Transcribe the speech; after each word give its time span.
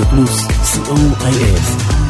רדיו 0.00 0.10
פלוס, 0.10 0.46
co.il 0.46 2.09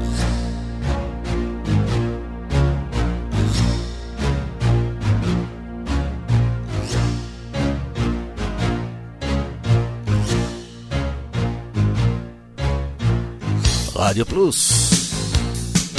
רדיו 14.11 14.25
פלוס. 14.25 14.71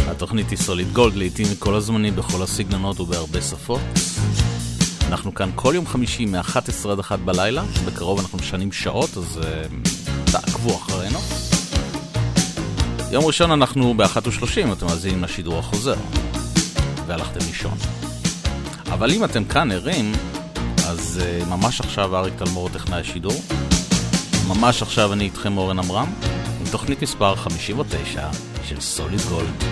התוכנית 0.08 0.50
היא 0.50 0.58
סוליד 0.58 0.92
גולד, 0.92 1.14
לעיתים 1.14 1.46
מכל 1.52 1.74
הזמנים, 1.74 2.16
בכל 2.16 2.42
הסגנונות 2.42 3.00
ובהרבה 3.00 3.42
שפות. 3.42 3.80
אנחנו 5.08 5.34
כאן 5.34 5.50
כל 5.54 5.72
יום 5.74 5.86
חמישי 5.86 6.24
מ-11 6.24 6.88
עד 6.90 6.98
1 6.98 7.18
בלילה, 7.18 7.62
בקרוב 7.86 8.20
אנחנו 8.20 8.38
משנים 8.38 8.72
שעות, 8.72 9.16
אז 9.16 9.40
uh, 9.42 10.30
תעקבו 10.32 10.76
אחרינו. 10.76 11.18
יום 13.10 13.24
ראשון 13.24 13.50
אנחנו 13.50 13.94
ב-1.30, 13.94 14.72
אתם 14.72 14.86
מאזינים 14.86 15.24
לשידור 15.24 15.58
החוזר, 15.58 15.96
והלכתם 17.06 17.40
לישון. 17.46 17.78
אבל 18.86 19.10
אם 19.10 19.24
אתם 19.24 19.44
כאן 19.44 19.72
ערים, 19.72 20.12
אז 20.88 21.20
uh, 21.22 21.48
ממש 21.48 21.80
עכשיו 21.80 22.16
אריק 22.16 22.34
תלמור 22.36 22.68
טכנאי 22.68 23.00
השידור. 23.00 23.42
ממש 24.48 24.82
עכשיו 24.82 25.12
אני 25.12 25.24
איתכם 25.24 25.58
אורן 25.58 25.78
עמרם. 25.78 26.31
תוכנית 26.72 27.02
מספר 27.02 27.34
59 27.36 28.28
של 28.64 28.80
סוליד 28.80 29.20
גולד. 29.20 29.64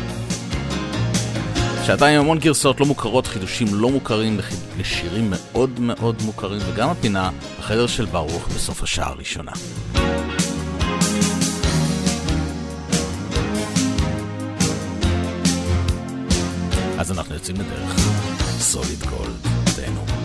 שעתיים 1.87 2.21
המון 2.21 2.39
גרסאות 2.39 2.81
לא 2.81 2.87
מוכרות, 2.87 3.27
חידושים 3.27 3.67
לא 3.71 3.91
מוכרים 3.91 4.41
לשירים 4.79 5.31
מאוד 5.31 5.81
מאוד 5.81 6.23
מוכרים, 6.23 6.61
וגם 6.67 6.89
הפינה, 6.89 7.31
החדר 7.59 7.87
של 7.87 8.05
ברוך 8.05 8.49
בסוף 8.49 8.83
השעה 8.83 9.09
הראשונה. 9.09 9.53
אז 16.99 17.13
אנחנו 17.13 17.35
יוצאים 17.35 17.57
לדרך. 17.57 17.97
סוליד 18.59 19.03
גולד, 19.03 19.47
תהנו. 19.77 20.20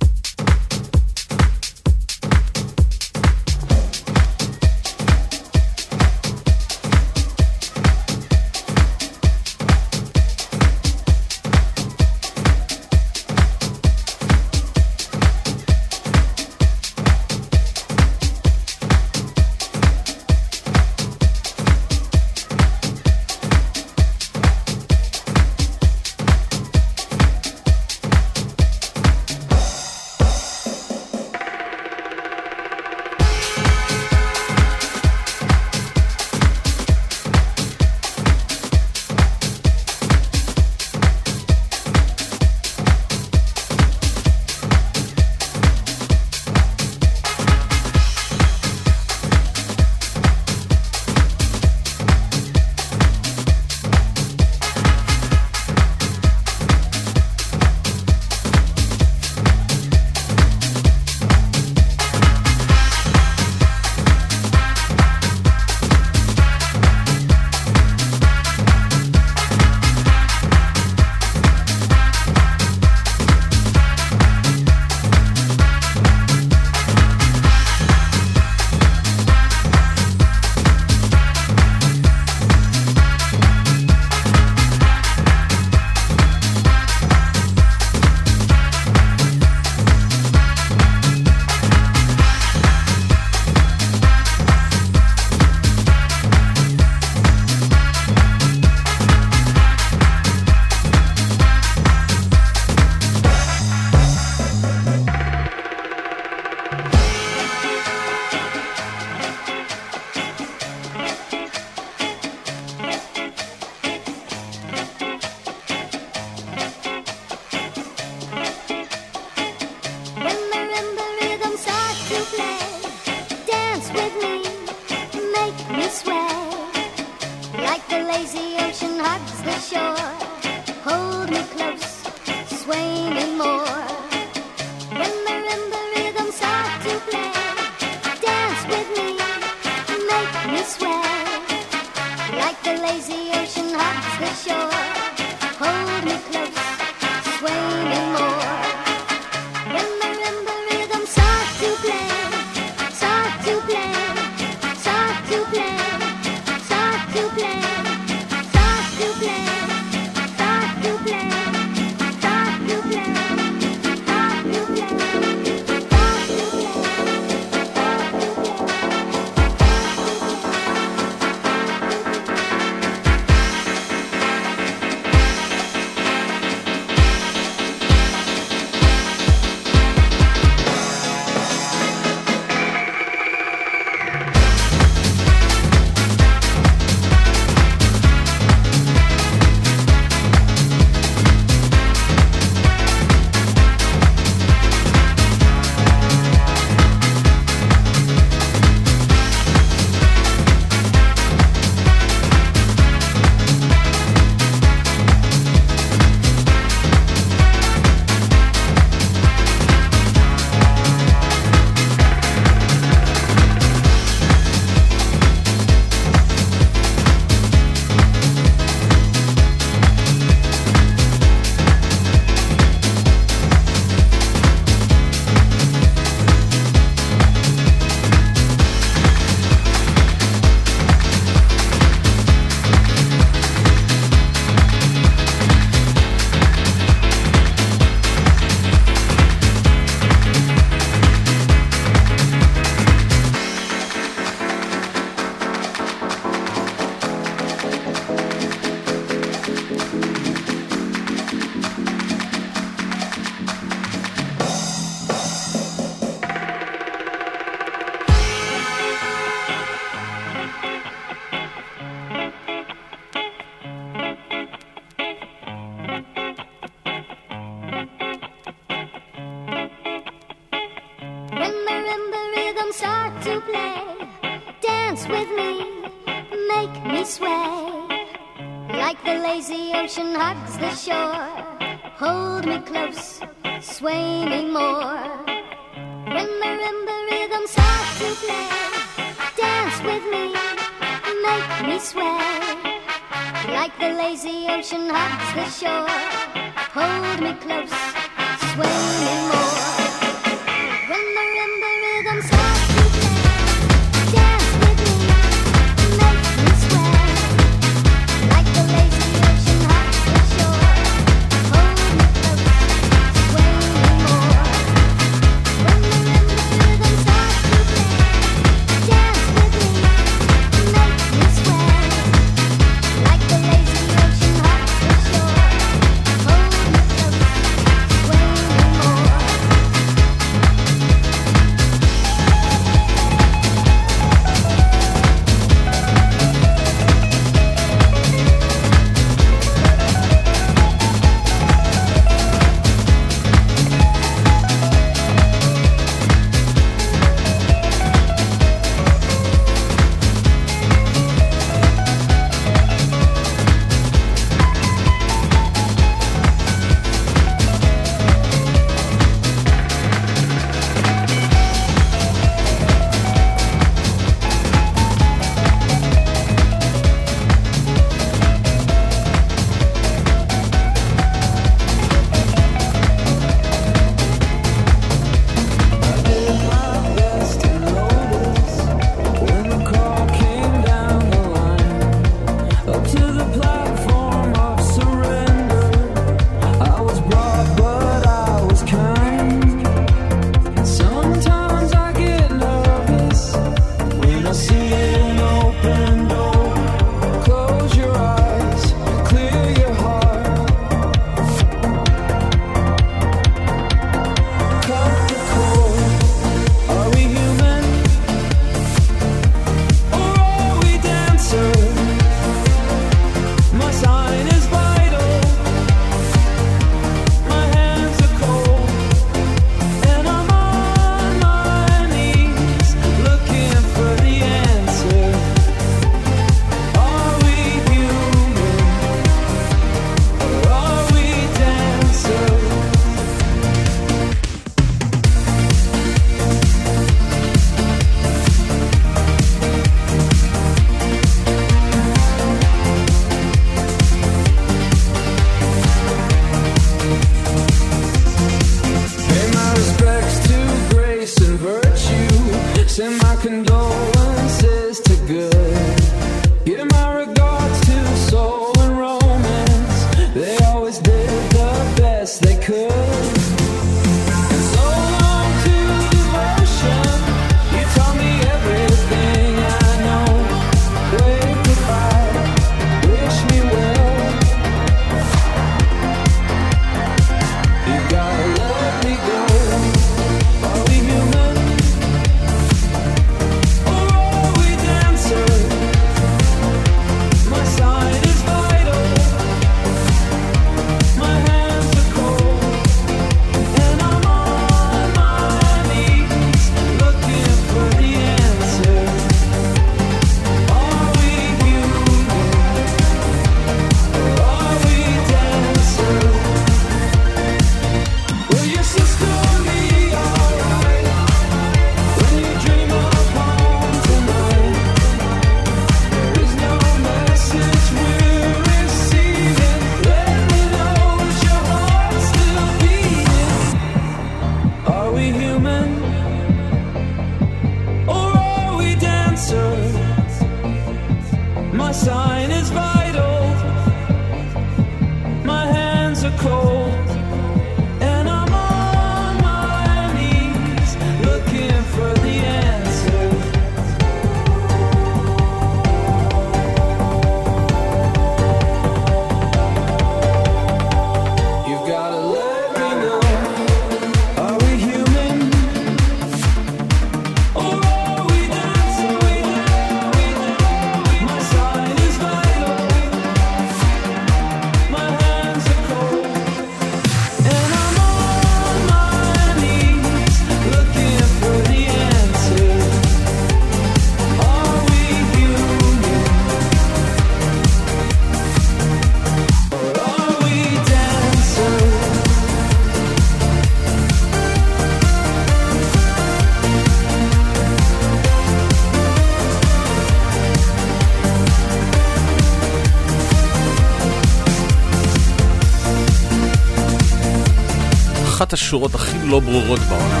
השורות 598.50 598.74
הכי 598.74 598.96
לא 599.04 599.20
ברורות 599.20 599.58
בעולם. 599.60 600.00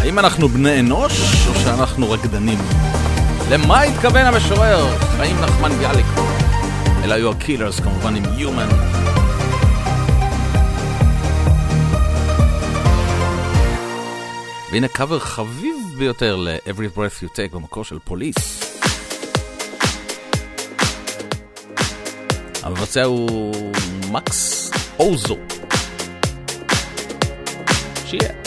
האם 0.00 0.18
אנחנו 0.18 0.48
בני 0.48 0.80
אנוש, 0.80 1.12
או 1.48 1.54
שאנחנו 1.54 2.10
רקדנים? 2.10 2.58
למה 3.50 3.82
התכוון 3.82 4.26
המשורר? 4.26 4.98
חיים 4.98 5.40
נחמן 5.40 5.72
ביאליק. 5.72 6.06
אלה 7.04 7.14
היו 7.14 7.30
הקילרס, 7.30 7.80
כמובן 7.80 8.16
עם 8.16 8.24
Human. 8.24 8.74
והנה 14.72 14.88
קאבר 14.88 15.18
חביב 15.18 15.76
ביותר 15.98 16.36
ל-Every 16.36 16.96
Breath 16.96 17.24
You 17.24 17.28
Take 17.28 17.54
במקור 17.54 17.84
של 17.84 17.98
פוליס. 18.04 18.60
המבצע 22.62 23.04
הוא 23.04 23.72
מקס 24.10 24.70
אוזו. 24.98 25.36
שיהיה. 28.10 28.39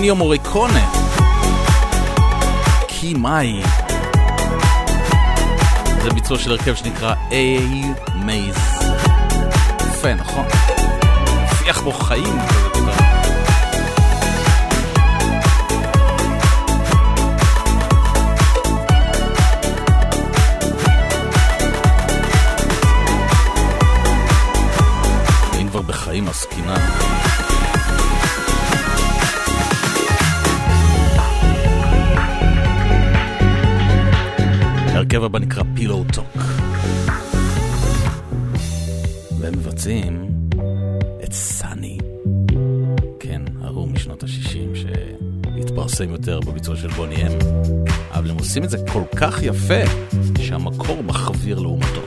אניו 0.00 0.16
מוריקונה. 0.16 0.90
כי 2.88 3.14
מאי. 3.14 3.62
זה 6.02 6.10
ביצוע 6.10 6.38
של 6.38 6.50
הרכב 6.50 6.74
שנקרא 6.74 7.14
A-Maze. 7.30 8.84
יפה, 9.88 10.14
נכון? 10.14 10.46
שיח 11.58 11.80
בו 11.80 11.92
חיים. 11.92 12.38
הרכב 35.20 35.36
הבא 35.36 35.38
נקרא 35.38 35.62
פילו 35.76 36.04
טוק. 36.12 36.42
והם 39.40 39.54
מבצעים 39.54 40.30
את 41.24 41.32
סאני. 41.32 41.98
כן, 43.20 43.42
הרום 43.60 43.92
משנות 43.92 44.22
ה-60 44.22 44.76
שהתפרסם 44.76 46.10
יותר 46.10 46.40
בביצוע 46.40 46.76
של 46.76 46.88
בוני 46.88 47.26
אם. 47.26 47.38
אבל 48.10 48.30
הם 48.30 48.38
עושים 48.38 48.64
את 48.64 48.70
זה 48.70 48.78
כל 48.92 49.02
כך 49.16 49.42
יפה, 49.42 49.82
שהמקור 50.38 51.02
מחוויר 51.02 51.58
לעומתו. 51.58 52.02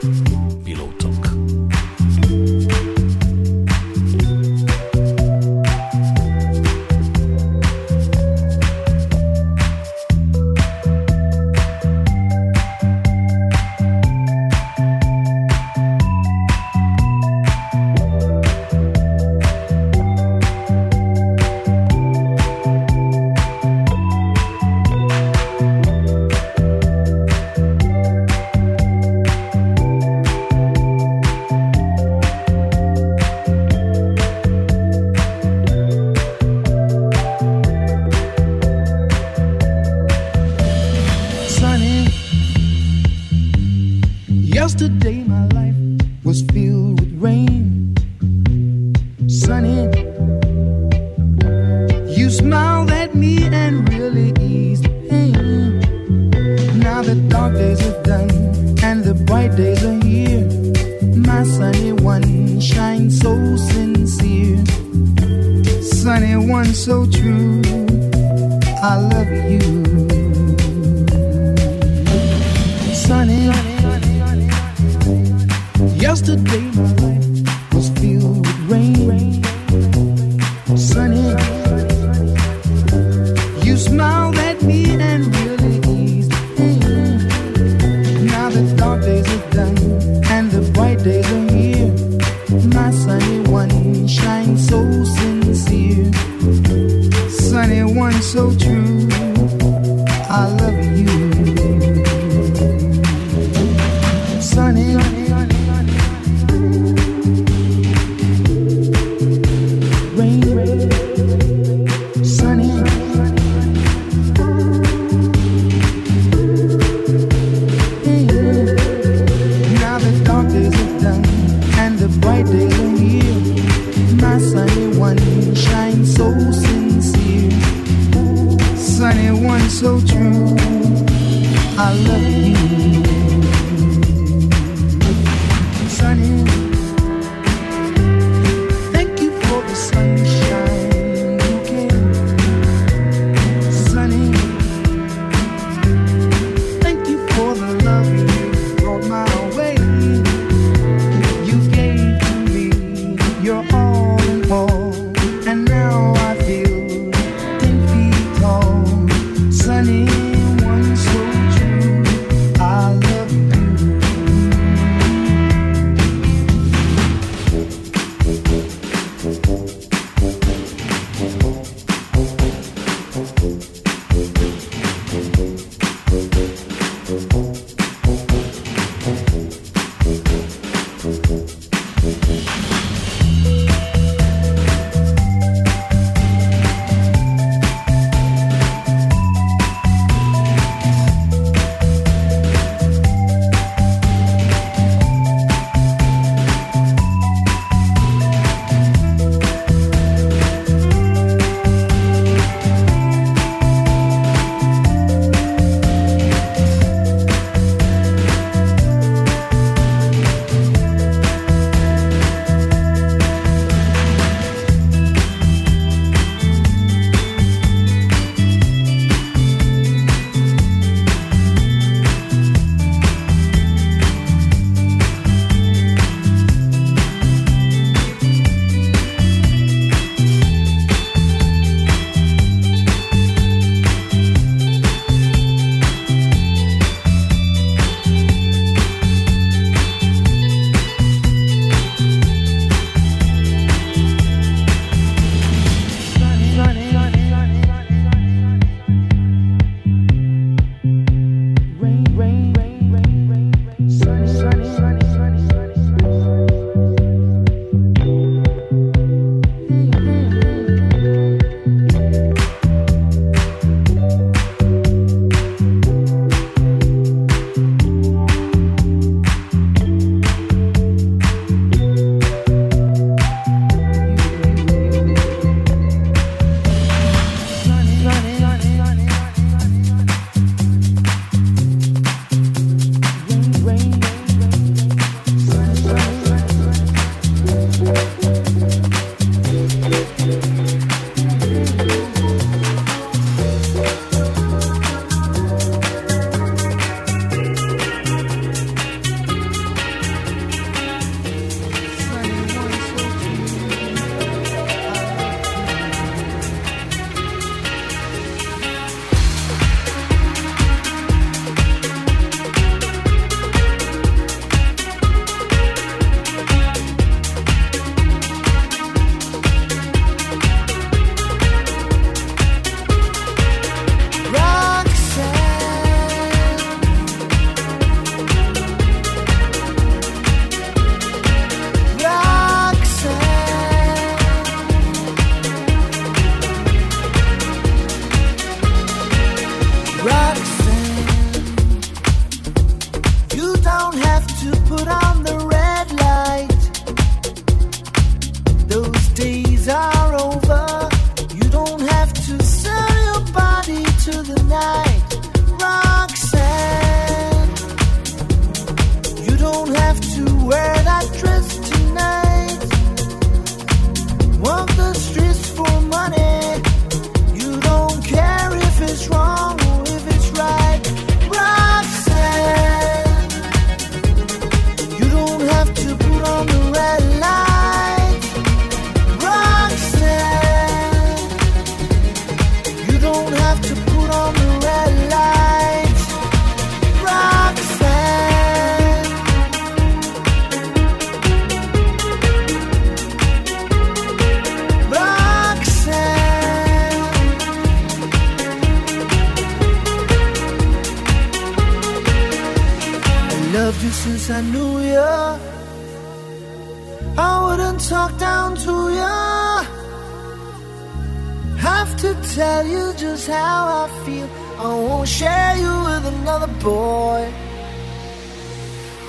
To 412.04 412.14
tell 412.34 412.66
you 412.66 412.92
just 412.98 413.26
how 413.28 413.60
I 413.82 414.04
feel. 414.04 414.28
I 414.58 414.68
won't 414.86 415.08
share 415.08 415.56
you 415.56 415.72
with 415.88 416.04
another 416.14 416.52
boy. 416.62 417.22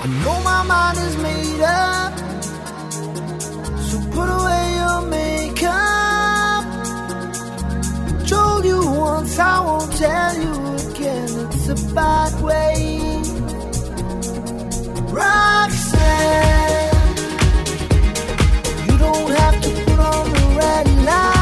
I 0.02 0.06
know 0.22 0.36
my 0.52 0.62
mind 0.72 0.98
is 1.08 1.16
made 1.28 1.62
up. 1.62 2.12
So 3.88 3.96
put 4.16 4.28
away 4.38 4.64
your 4.80 5.00
makeup. 5.18 6.64
Told 8.32 8.64
you 8.64 8.80
once, 9.08 9.38
I 9.38 9.56
won't 9.66 9.92
tell 10.04 10.34
you 10.44 10.54
again. 10.88 11.30
It's 11.54 11.68
a 11.76 11.78
bad 11.94 12.32
way. 12.48 12.76
Roxanne, 15.18 16.96
you 18.86 18.94
don't 19.04 19.30
have 19.40 19.56
to 19.64 19.70
put 19.84 19.98
on 20.12 20.24
the 20.32 20.42
red 20.60 20.86
light. 21.08 21.35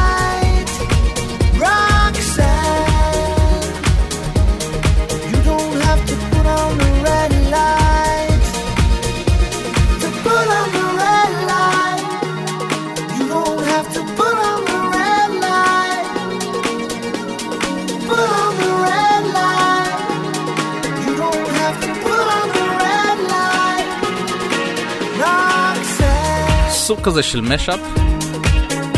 סוג 26.94 27.04
כזה 27.04 27.22
של 27.22 27.40
mashup, 27.40 27.80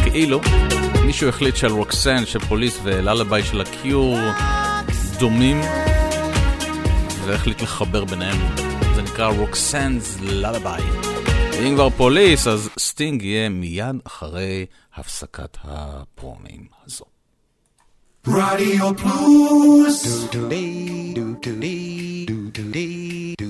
כאילו 0.04 0.40
מישהו 1.06 1.28
החליט 1.28 1.56
שעל 1.56 1.70
Roxanne 1.70 2.26
של 2.26 2.38
פוליס 2.38 2.78
ו 2.82 2.90
Lullaby 2.90 3.42
של 3.42 3.60
הקיור 3.60 4.18
דומים, 5.18 5.60
והחליט 7.26 7.62
לחבר 7.62 8.04
ביניהם. 8.04 8.36
זה 8.94 9.02
נקרא 9.02 9.26
Roxanne's 9.26 10.16
Lullaby. 10.20 10.82
ואם 11.52 11.74
כבר 11.74 11.90
פוליס, 11.90 12.46
אז 12.46 12.68
סטינג 12.78 13.22
יהיה 13.22 13.48
מיד 13.48 13.96
אחרי 14.04 14.66
הפסקת 14.94 15.56
הפרומים 15.64 16.66
הזו. 16.86 17.04
רדיו 18.26 18.96
פלוס 18.96 20.28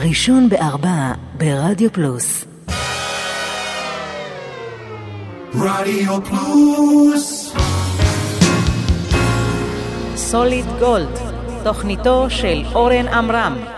ראשון 0.00 0.48
בארבע 0.48 1.12
ברדיו 1.34 1.92
פלוס. 1.92 2.44
רדיו 5.54 6.24
פלוס 6.24 7.52
סוליד 10.16 10.66
גולד, 10.78 11.18
תוכניתו 11.64 12.26
של 12.30 12.62
אורן 12.74 13.08
עמרם. 13.08 13.77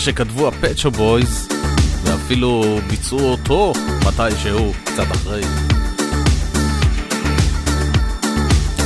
שכתבו 0.00 0.48
הפצ'ו 0.48 0.90
בויז, 0.90 1.48
ואפילו 2.04 2.78
ביצעו 2.86 3.20
אותו 3.20 3.72
מתישהו, 4.06 4.72
קצת 4.84 5.12
אחרי. 5.12 5.42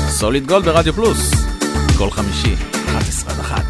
סוליד 0.09 0.47
גולד 0.47 0.65
ברדיו 0.65 0.95
פלוס, 0.95 1.31
כל 1.99 2.11
חמישי, 2.11 2.55
11 2.87 3.35
עד 3.35 3.41
1. 3.41 3.65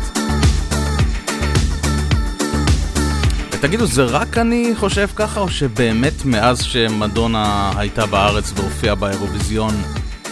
ותגידו, 3.52 3.86
זה 3.86 4.04
רק 4.04 4.38
אני 4.38 4.72
חושב 4.76 5.08
ככה, 5.16 5.40
או 5.40 5.48
שבאמת 5.48 6.24
מאז 6.24 6.62
שמדונה 6.62 7.72
הייתה 7.76 8.06
בארץ 8.06 8.52
והופיעה 8.56 8.94
באירוויזיון, 8.94 9.74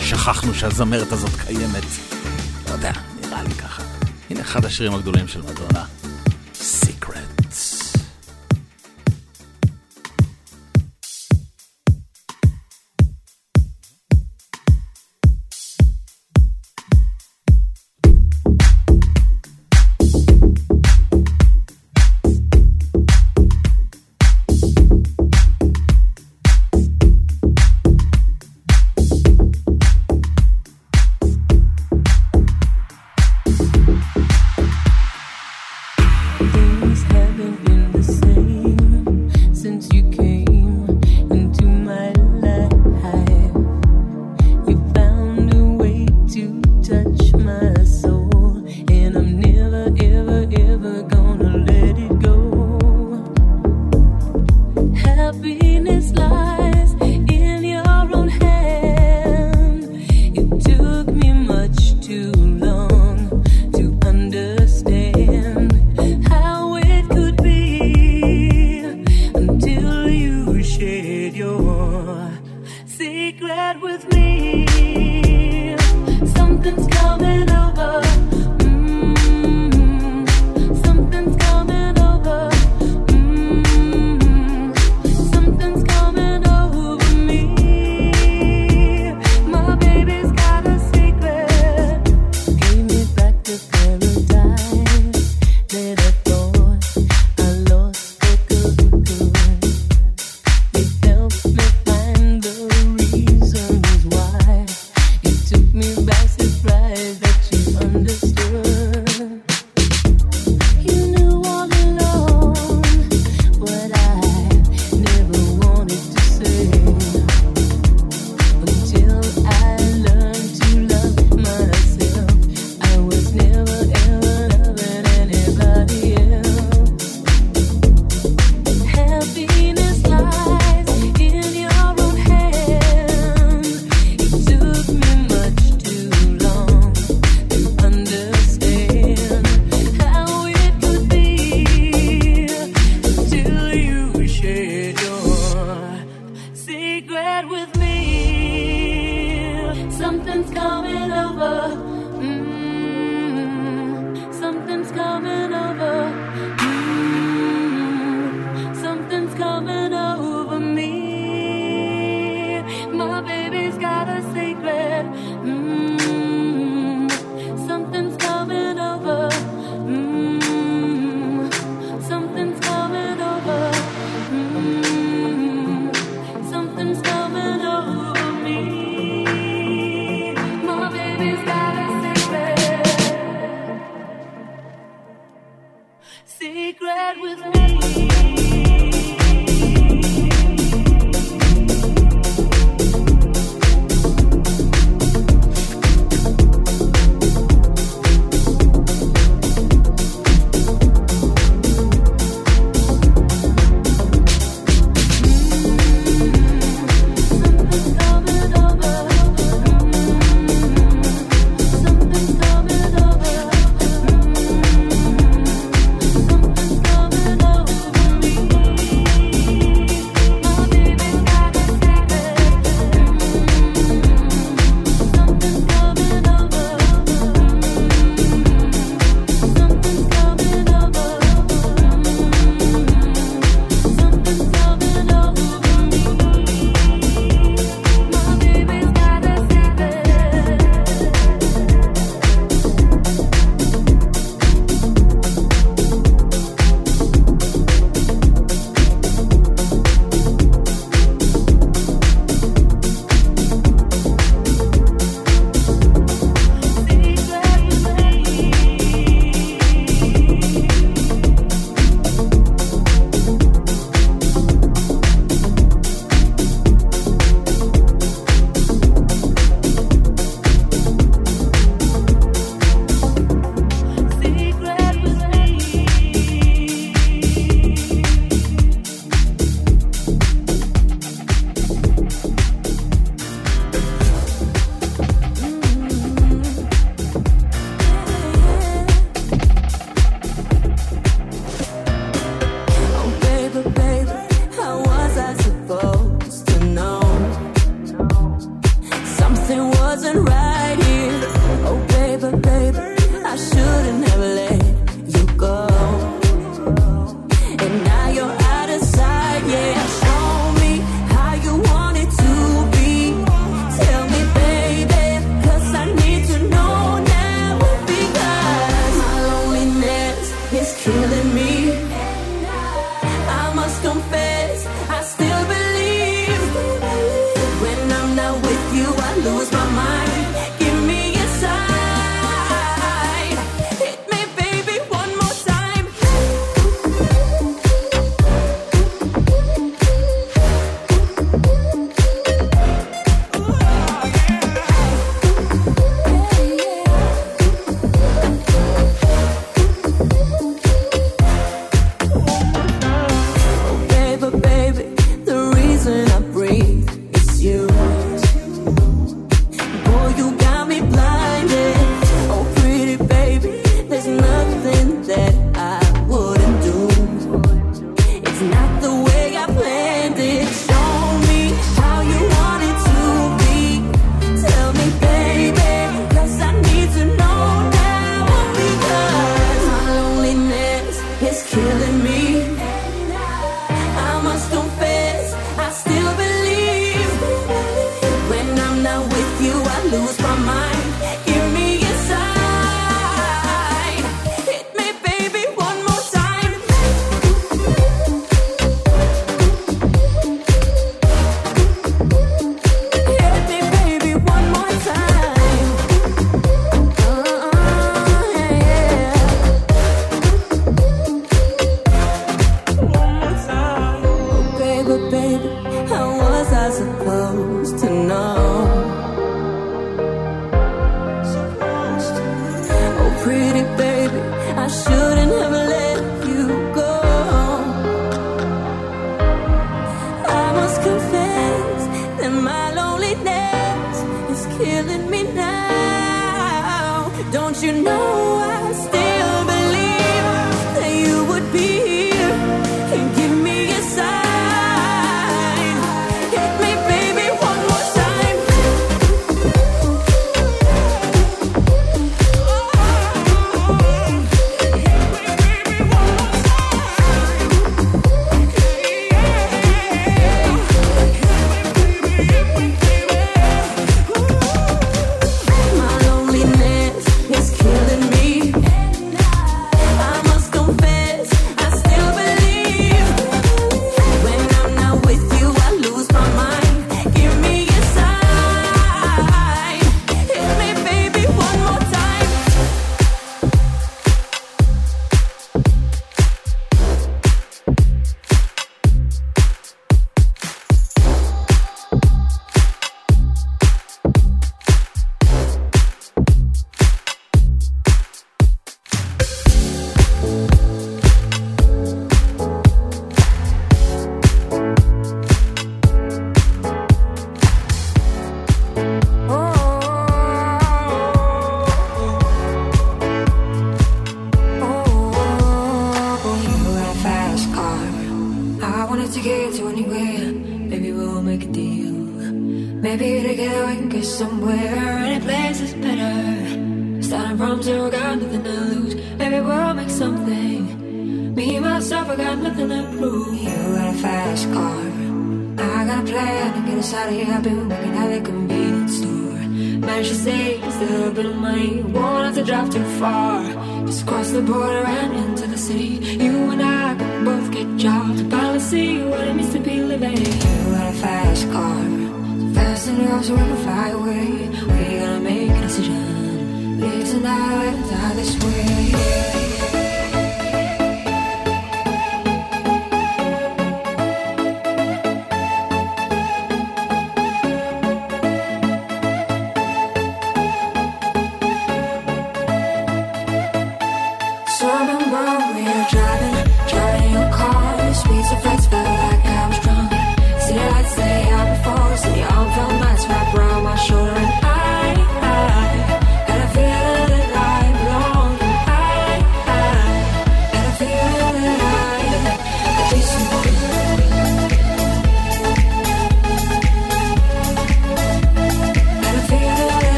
שכחנו 0.00 0.54
שהזמרת 0.54 1.12
הזאת 1.12 1.40
קיימת? 1.46 1.84
לא 2.68 2.72
יודע, 2.72 2.92
נראה 3.20 3.42
לי 3.42 3.54
ככה. 3.54 3.82
הנה 4.30 4.40
אחד 4.40 4.64
השירים 4.64 4.94
הגדולים 4.94 5.28
של 5.28 5.40
מדונה. 5.42 5.95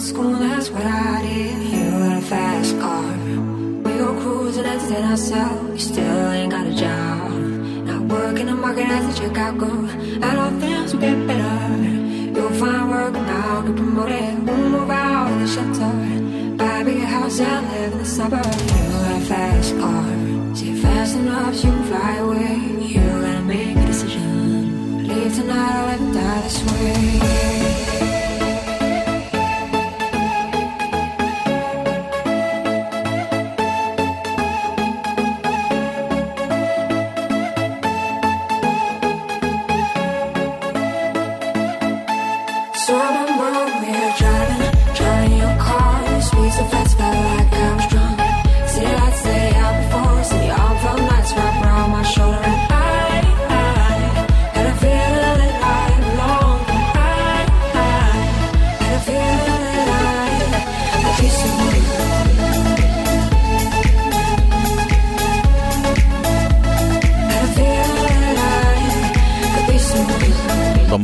school 0.00 0.42
as 0.42 0.70
well. 0.70 0.87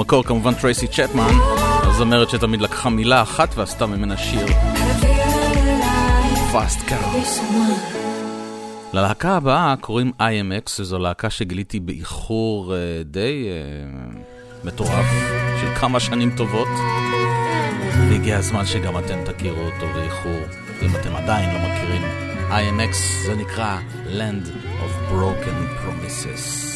במקור 0.05 0.25
כמובן 0.25 0.55
טרייסי 0.55 0.89
צ'פמן, 0.89 1.35
הזמרת 1.83 2.31
שתמיד 2.31 2.61
לקחה 2.61 2.91
מילה 2.91 3.23
אחת 3.23 3.49
ועשתה 3.55 3.87
ממנה 3.87 4.17
שיר. 4.17 4.47
פאסט 6.53 6.81
קאר. 6.87 6.99
ללהקה 8.93 9.37
הבאה 9.37 9.75
קוראים 9.81 10.13
IMX, 10.21 10.71
שזו 10.71 10.99
להקה 10.99 11.31
שגיליתי 11.31 11.81
באיחור 11.81 12.73
uh, 12.73 13.05
די 13.05 13.47
uh, 13.47 14.67
מטורף, 14.67 15.07
של 15.61 15.75
כמה 15.75 16.01
שנים 16.01 16.31
טובות. 16.37 16.69
והגיע 18.11 18.37
הזמן 18.39 18.67
שגם 18.67 18.99
אתם 18.99 19.25
תכירו 19.25 19.63
אותו 19.63 19.87
באיחור, 19.95 20.41
אם 20.83 20.91
אתם 21.01 21.17
עדיין 21.17 21.55
לא 21.55 21.69
מכירים. 21.69 22.03
IMX 22.51 22.95
זה 23.27 23.35
נקרא 23.37 23.79
Land 24.07 24.49
of 24.83 25.13
Broken 25.13 25.81
Promises. 25.81 26.75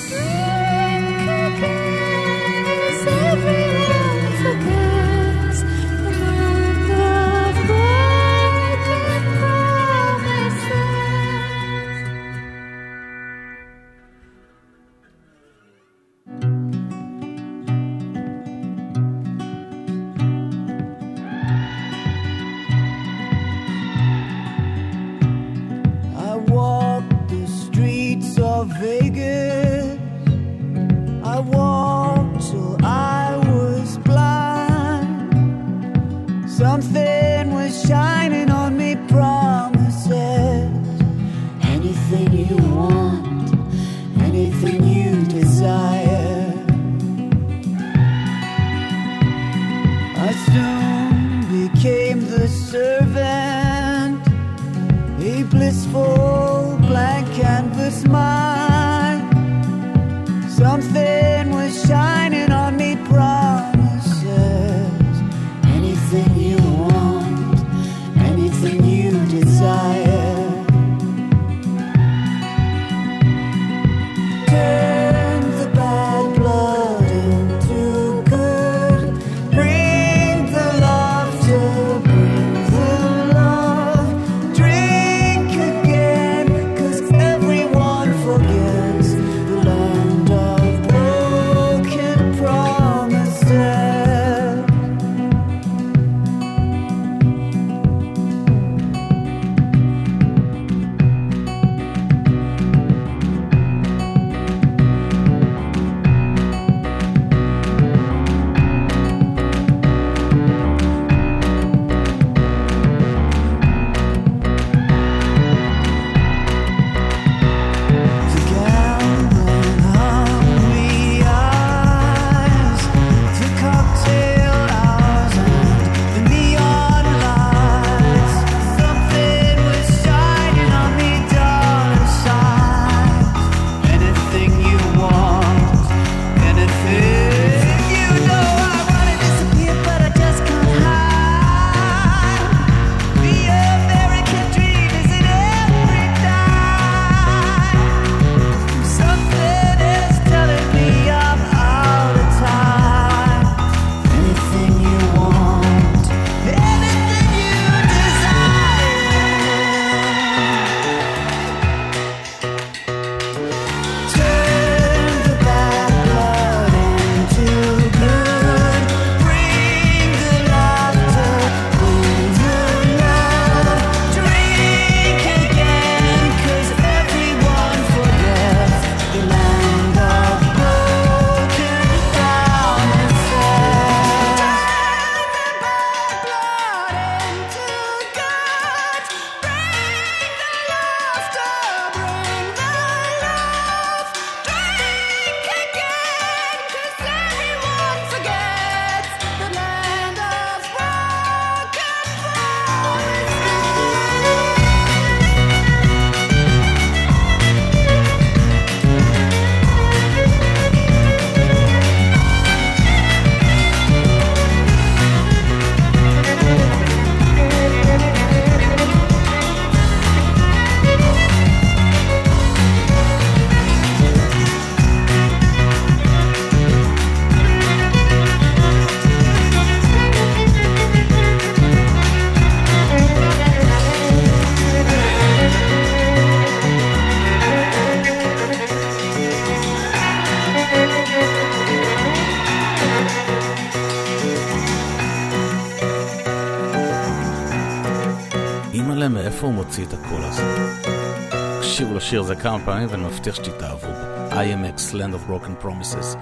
השיר 252.08 252.20
הזה 252.20 252.34
כמה 252.34 252.58
פעמים 252.64 252.88
ואני 252.90 253.04
מבטיח 253.04 253.34
שתתאהבו 253.34 253.86
בו. 253.86 254.30
IMX, 254.30 254.94
Land 254.94 255.14
of 255.14 255.30
Broken 255.30 255.64
Promises. 255.64 256.16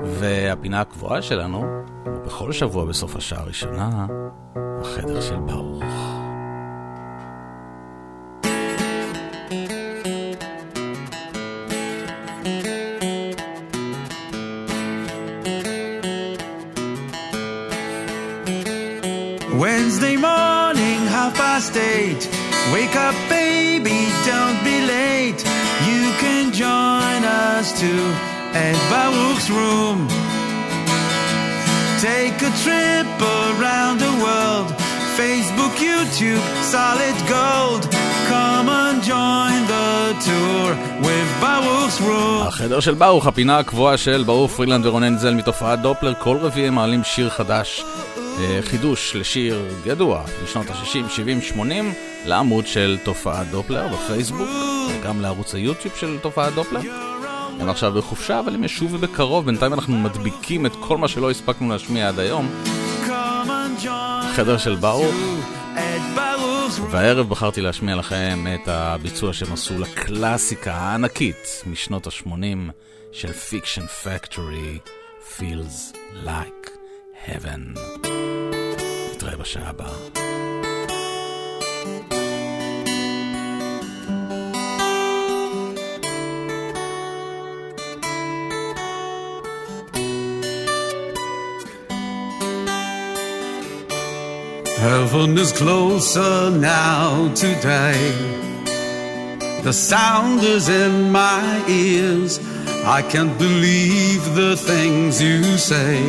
והפינה 0.00 0.80
הקבועה 0.80 1.22
שלנו, 1.22 1.64
בכל 2.26 2.52
שבוע 2.52 2.84
בסוף 2.84 3.16
השעה 3.16 3.40
הראשונה, 3.40 4.06
החדר 4.80 5.20
של 5.20 5.36
ברוך. 5.36 6.01
חדר 42.62 42.80
של 42.80 42.94
ברוך, 42.94 43.26
הפינה 43.26 43.58
הקבועה 43.58 43.96
של 43.96 44.22
ברוך 44.26 44.52
פרילנד 44.52 44.86
ורונן 44.86 45.18
זל 45.18 45.34
מתופעת 45.34 45.82
דופלר, 45.82 46.14
כל 46.18 46.36
רביעי 46.40 46.68
הם 46.68 46.74
מעלים 46.74 47.04
שיר 47.04 47.30
חדש, 47.30 47.84
אה, 48.38 48.58
חידוש 48.62 49.16
לשיר 49.16 49.68
גדוע 49.84 50.22
משנות 50.44 50.70
ה-60, 50.70 51.08
70, 51.08 51.40
80, 51.42 51.92
לעמוד 52.26 52.66
של 52.66 52.98
תופעת 53.04 53.50
דופלר 53.50 53.88
בפייסבוק, 53.88 54.48
וגם 55.00 55.20
לערוץ 55.20 55.54
היוטיוב 55.54 55.94
של 55.96 56.18
תופעת 56.18 56.54
דופלר. 56.54 56.80
הם 57.60 57.68
עכשיו 57.68 57.92
בחופשה, 57.92 58.40
אבל 58.40 58.54
הם 58.54 58.64
ישובו 58.64 58.98
בקרוב, 58.98 59.46
בינתיים 59.46 59.72
אנחנו 59.72 59.98
מדביקים 59.98 60.66
את 60.66 60.72
כל 60.80 60.96
מה 60.96 61.08
שלא 61.08 61.30
הספקנו 61.30 61.68
להשמיע 61.68 62.08
עד 62.08 62.18
היום. 62.18 62.48
חדר 64.36 64.58
של 64.58 64.74
ברוך. 64.74 65.14
והערב 66.80 67.28
בחרתי 67.28 67.60
להשמיע 67.60 67.96
לכם 67.96 68.44
את 68.54 68.68
הביצוע 68.68 69.32
שהם 69.32 69.52
עשו 69.52 69.78
לקלאסיקה 69.78 70.74
הענקית 70.74 71.62
משנות 71.66 72.06
ה-80 72.06 72.72
של 73.12 73.28
Fiction 73.28 74.04
Factory, 74.04 74.90
Feels 75.38 75.96
Like 76.24 76.70
Heaven. 77.26 77.78
נתראה 79.14 79.36
בשעה 79.36 79.68
הבאה. 79.68 80.31
Heaven 94.82 95.38
is 95.38 95.52
closer 95.52 96.50
now 96.50 97.32
today. 97.34 98.10
The 99.62 99.72
sound 99.72 100.42
is 100.42 100.68
in 100.68 101.12
my 101.12 101.64
ears. 101.68 102.40
I 102.84 103.00
can't 103.02 103.38
believe 103.38 104.34
the 104.34 104.56
things 104.56 105.22
you 105.22 105.44
say. 105.56 106.02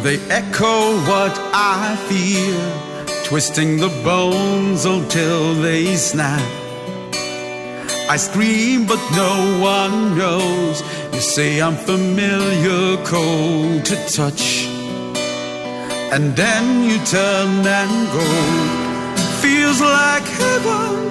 They 0.00 0.18
echo 0.30 0.96
what 1.10 1.38
I 1.52 1.94
feel, 2.08 3.26
twisting 3.26 3.76
the 3.76 3.92
bones 4.02 4.86
until 4.86 5.52
they 5.56 5.96
snap. 5.96 6.40
I 8.08 8.16
scream, 8.16 8.86
but 8.86 9.02
no 9.12 9.60
one 9.60 10.16
knows. 10.16 10.82
You 11.12 11.20
say 11.20 11.60
I'm 11.60 11.76
familiar, 11.76 12.96
cold 13.04 13.84
to 13.84 13.96
touch. 14.08 14.79
And 16.12 16.34
then 16.34 16.82
you 16.82 16.98
turn 17.04 17.64
and 17.64 18.08
go. 18.10 18.26
Feels 19.40 19.80
like 19.80 20.24
heaven. 20.24 21.10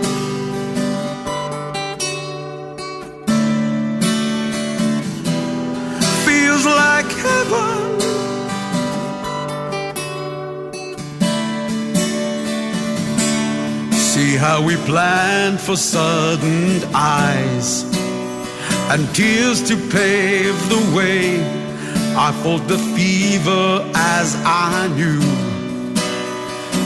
Feels 6.26 6.66
like 6.66 7.10
heaven. 7.26 8.00
See 13.94 14.36
how 14.36 14.62
we 14.62 14.76
planned 14.86 15.62
for 15.62 15.78
sudden 15.78 16.84
eyes 16.94 17.84
and 18.92 19.08
tears 19.16 19.64
to 19.70 19.78
pave 19.78 20.58
the 20.68 20.94
way. 20.94 21.69
I 22.22 22.34
fought 22.44 22.68
the 22.68 22.78
fever 22.78 23.90
as 23.96 24.36
I 24.46 24.90
knew. 24.98 25.22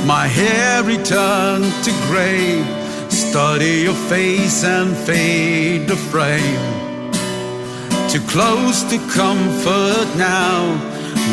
My 0.05 0.27
hair 0.27 0.83
returned 0.83 1.73
to 1.85 1.91
gray. 2.07 2.61
Study 3.09 3.81
your 3.87 3.99
face 4.13 4.63
and 4.63 4.95
fade 4.95 5.87
the 5.87 5.95
frame. 5.95 6.65
Too 8.11 8.21
close 8.27 8.83
to 8.91 8.99
comfort 9.09 10.07
now. 10.17 10.59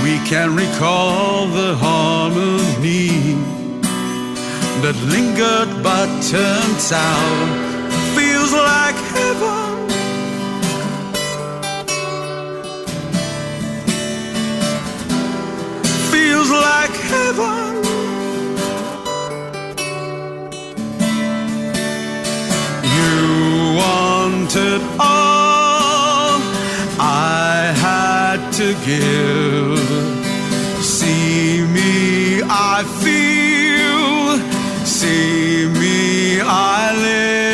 We 0.03 0.17
can 0.31 0.57
recall 0.57 1.49
the 1.49 1.77
harmony 1.77 3.37
that 4.81 4.97
lingered 5.13 5.83
but 5.83 6.09
turned 6.33 6.83
out 6.91 7.71
Feels 8.17 8.53
like 8.55 8.97
heaven. 9.13 9.80
Like 16.51 16.95
heaven. 17.13 17.77
You 22.97 23.77
wanted 23.83 24.81
all 24.99 26.41
I 26.99 27.73
had 27.87 28.39
to 28.59 28.69
give. 28.89 29.79
See 30.83 31.63
me, 31.77 32.43
I 32.45 32.85
feel. 33.03 34.39
See 34.85 35.69
me, 35.81 36.41
I 36.41 36.93
live. 36.97 37.50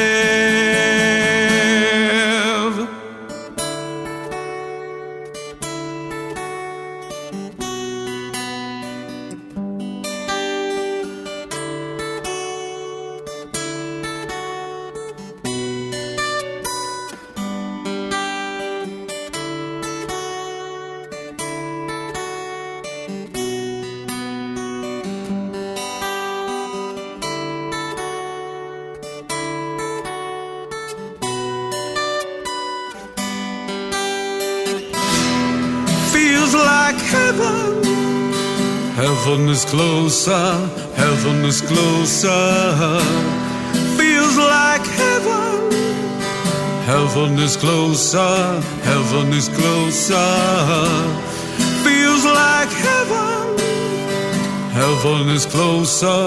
Is 39.57 39.65
closer, 39.65 40.49
heaven 40.97 41.43
is 41.47 41.63
closer. 41.63 43.01
Feels 43.99 44.37
like 44.37 44.87
heaven. 45.03 45.73
Heaven 46.93 47.39
is 47.39 47.57
closer, 47.57 48.61
heaven 48.91 49.33
is 49.33 49.49
closer. 49.49 50.33
Feels 51.85 52.25
like 52.43 52.73
heaven. 52.89 53.59
Heaven 54.81 55.29
is 55.37 55.47
closer, 55.47 56.21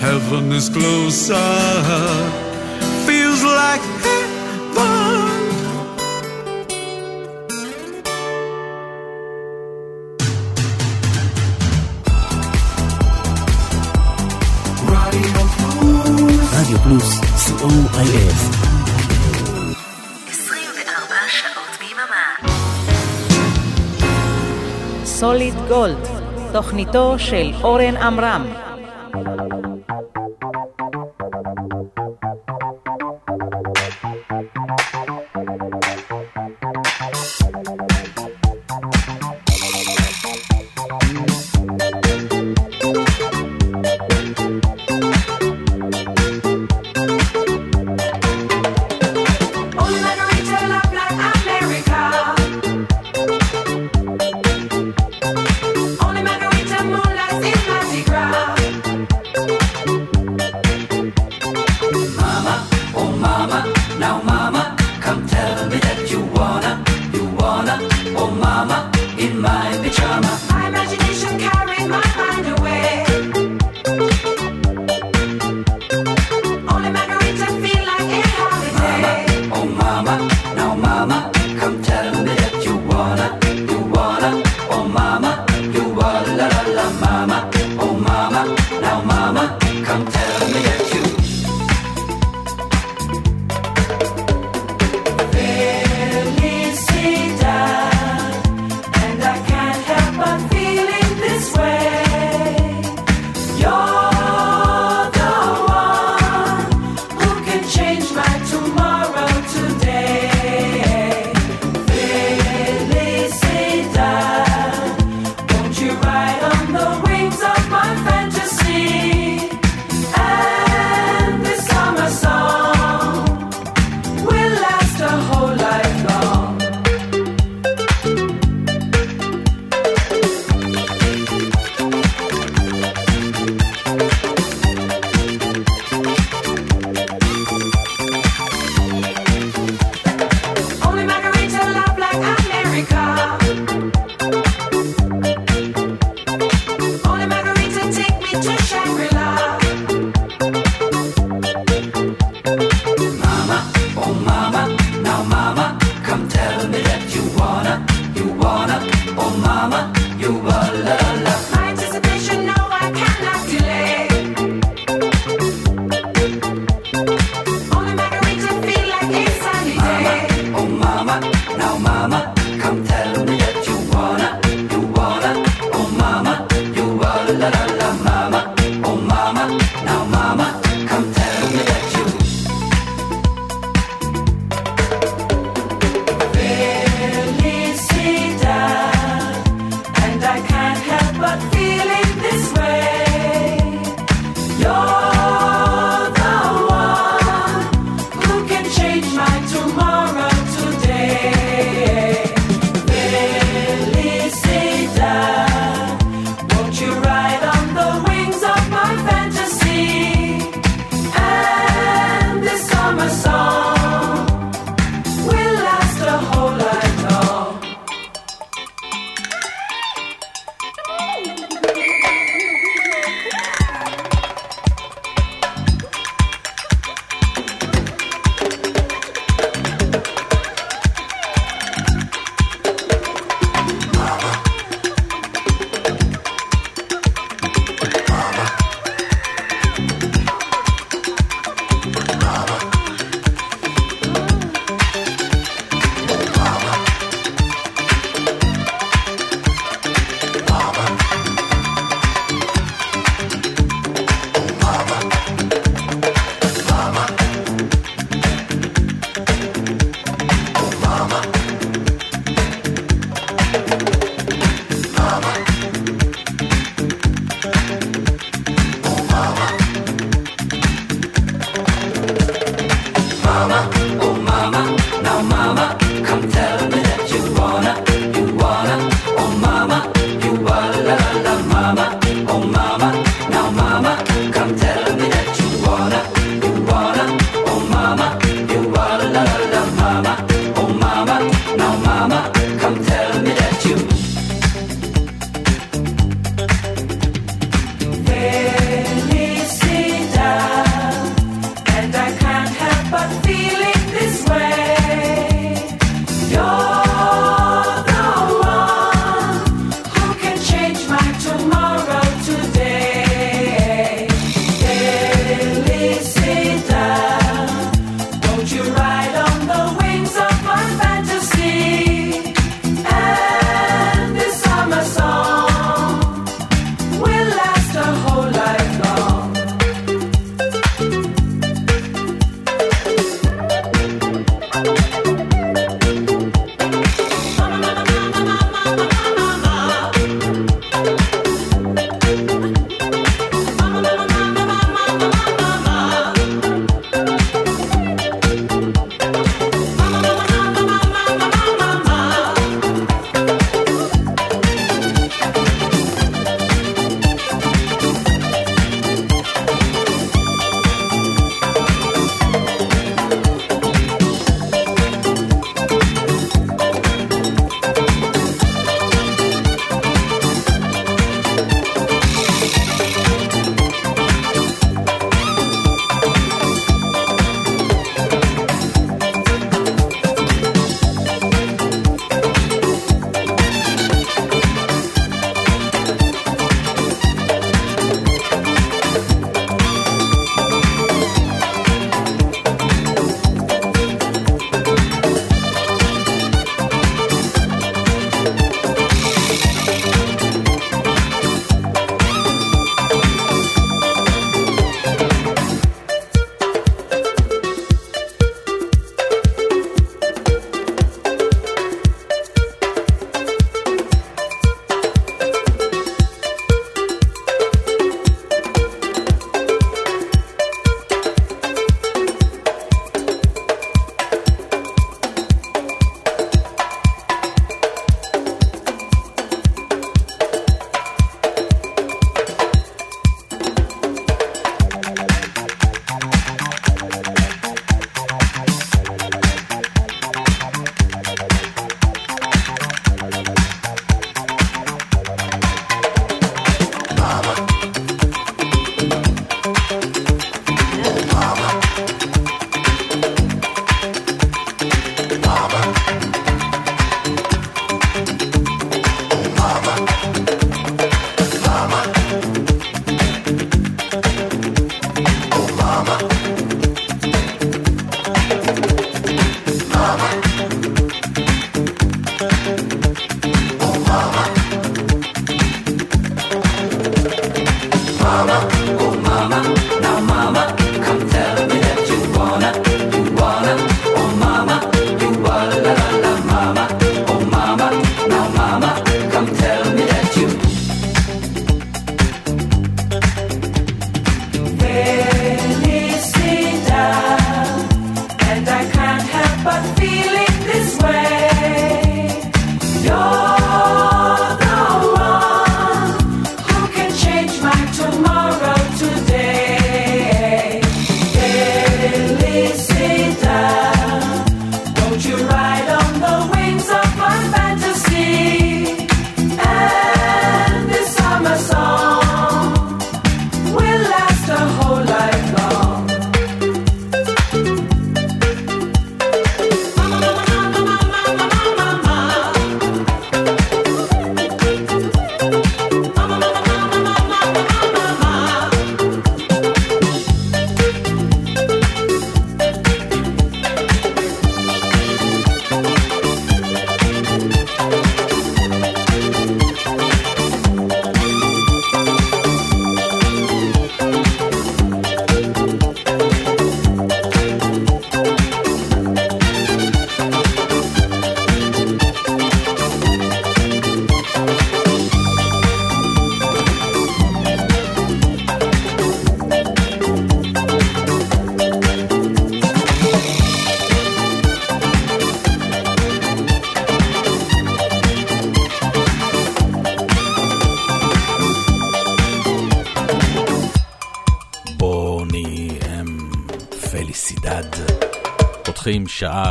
heaven 0.00 0.50
is 0.50 0.68
closer. 0.68 2.51
פלוס, 16.92 17.20
co.il. 17.20 18.32
24 20.28 21.14
שעות 21.28 21.78
ביממה. 21.80 22.52
סוליד 25.04 25.54
גולד, 25.68 26.08
תוכניתו 26.52 27.14
של 27.18 27.52
אורן 27.62 27.96
עמרם. 27.96 28.44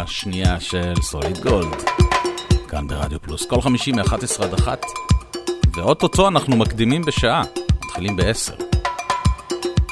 פותחים 0.01 0.07
שעה 0.07 0.07
שנייה 0.07 0.59
של 0.59 0.93
סוליד 1.01 1.37
גולד, 1.37 1.83
כאן 2.67 2.87
ברדיו 2.87 3.21
פלוס. 3.21 3.45
כל 3.45 3.61
חמישי 3.61 3.91
מ-11 3.91 4.43
עד 4.43 4.53
1, 4.53 4.81
ואו-טו-טו 5.75 6.27
אנחנו 6.27 6.57
מקדימים 6.57 7.01
בשעה, 7.01 7.43
מתחילים 7.85 8.15
ב-10. 8.15 8.63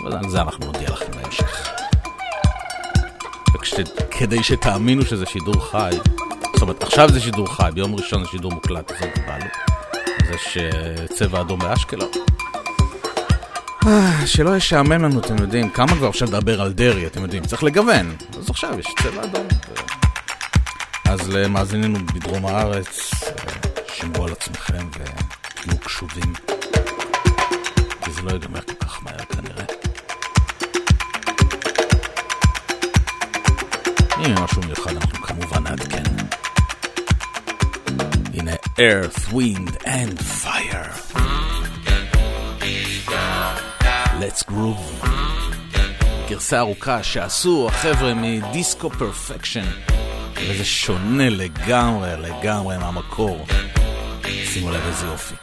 אבל 0.04 0.18
על 0.18 0.30
זה 0.30 0.42
אנחנו 0.42 0.66
נודיע 0.66 0.90
לכם 0.90 1.12
בהמשך. 1.12 1.70
וכדי 3.54 4.44
שתאמינו 4.44 5.06
שזה 5.06 5.26
שידור 5.26 5.72
חי, 5.72 5.92
זאת 6.54 6.62
אומרת, 6.62 6.84
עכשיו 6.84 7.10
זה 7.10 7.20
שידור 7.20 7.56
חי, 7.56 7.70
ביום 7.74 7.96
ראשון 7.96 8.24
זה 8.24 8.30
שידור 8.30 8.52
מוקלט, 8.52 8.92
זה 9.00 9.12
בא 9.28 9.38
לי. 9.38 9.50
אז 10.20 10.36
יש 10.36 10.58
צבע 11.14 11.42
אדום 11.42 11.60
באשקלון. 11.60 12.10
אה, 13.88 14.28
שלא 14.28 14.56
ישעמם 14.56 15.04
לנו, 15.04 15.20
אתם 15.20 15.36
יודעים, 15.42 15.70
כמה 15.70 15.96
כבר 15.96 16.10
אפשר 16.10 16.26
לדבר 16.26 16.62
על 16.62 16.74
דרעי, 16.74 17.08
אתם 17.08 17.22
יודעים, 17.22 17.46
צריך 17.46 17.64
לגוון. 17.64 18.16
אז 18.40 18.50
עכשיו 18.50 18.80
יש 18.80 18.88
צבע 19.04 19.24
אדום. 19.24 19.48
אז 21.10 21.30
למאזיננו 21.30 22.00
בדרום 22.06 22.46
הארץ, 22.46 23.12
שמרו 23.94 24.26
על 24.26 24.32
עצמכם 24.32 24.88
ותהיו 24.90 25.78
קשובים. 25.80 26.34
כי 28.04 28.12
זה 28.12 28.22
לא 28.22 28.32
ייגמר 28.32 28.62
כל 28.62 28.74
כך 28.86 29.04
מהר 29.04 29.18
כנראה. 29.18 29.66
יהיה 34.18 34.36
משהו 34.44 34.62
מיוחד 34.62 34.96
אנחנו 34.96 35.22
כמובן 35.22 35.64
נעדכן. 35.64 36.04
הנה 38.34 38.54
Earth, 38.78 39.34
Wind 39.34 39.84
and 39.84 40.46
Fire. 40.46 41.16
Let's 44.20 44.44
Groove. 44.50 45.08
גרסה 46.30 46.60
ארוכה 46.60 47.04
שעשו 47.04 47.68
החבר'ה 47.68 48.14
מדיסקו 48.14 48.90
פרפקשן, 48.90 49.66
וזה 50.48 50.66
שונה 50.66 51.30
לגמרי, 51.30 52.10
לגמרי 52.18 52.78
מהמקור. 52.78 53.46
שימו 54.46 54.72
לב 54.72 54.82
איזה 54.88 55.06
יופי. 55.06 55.36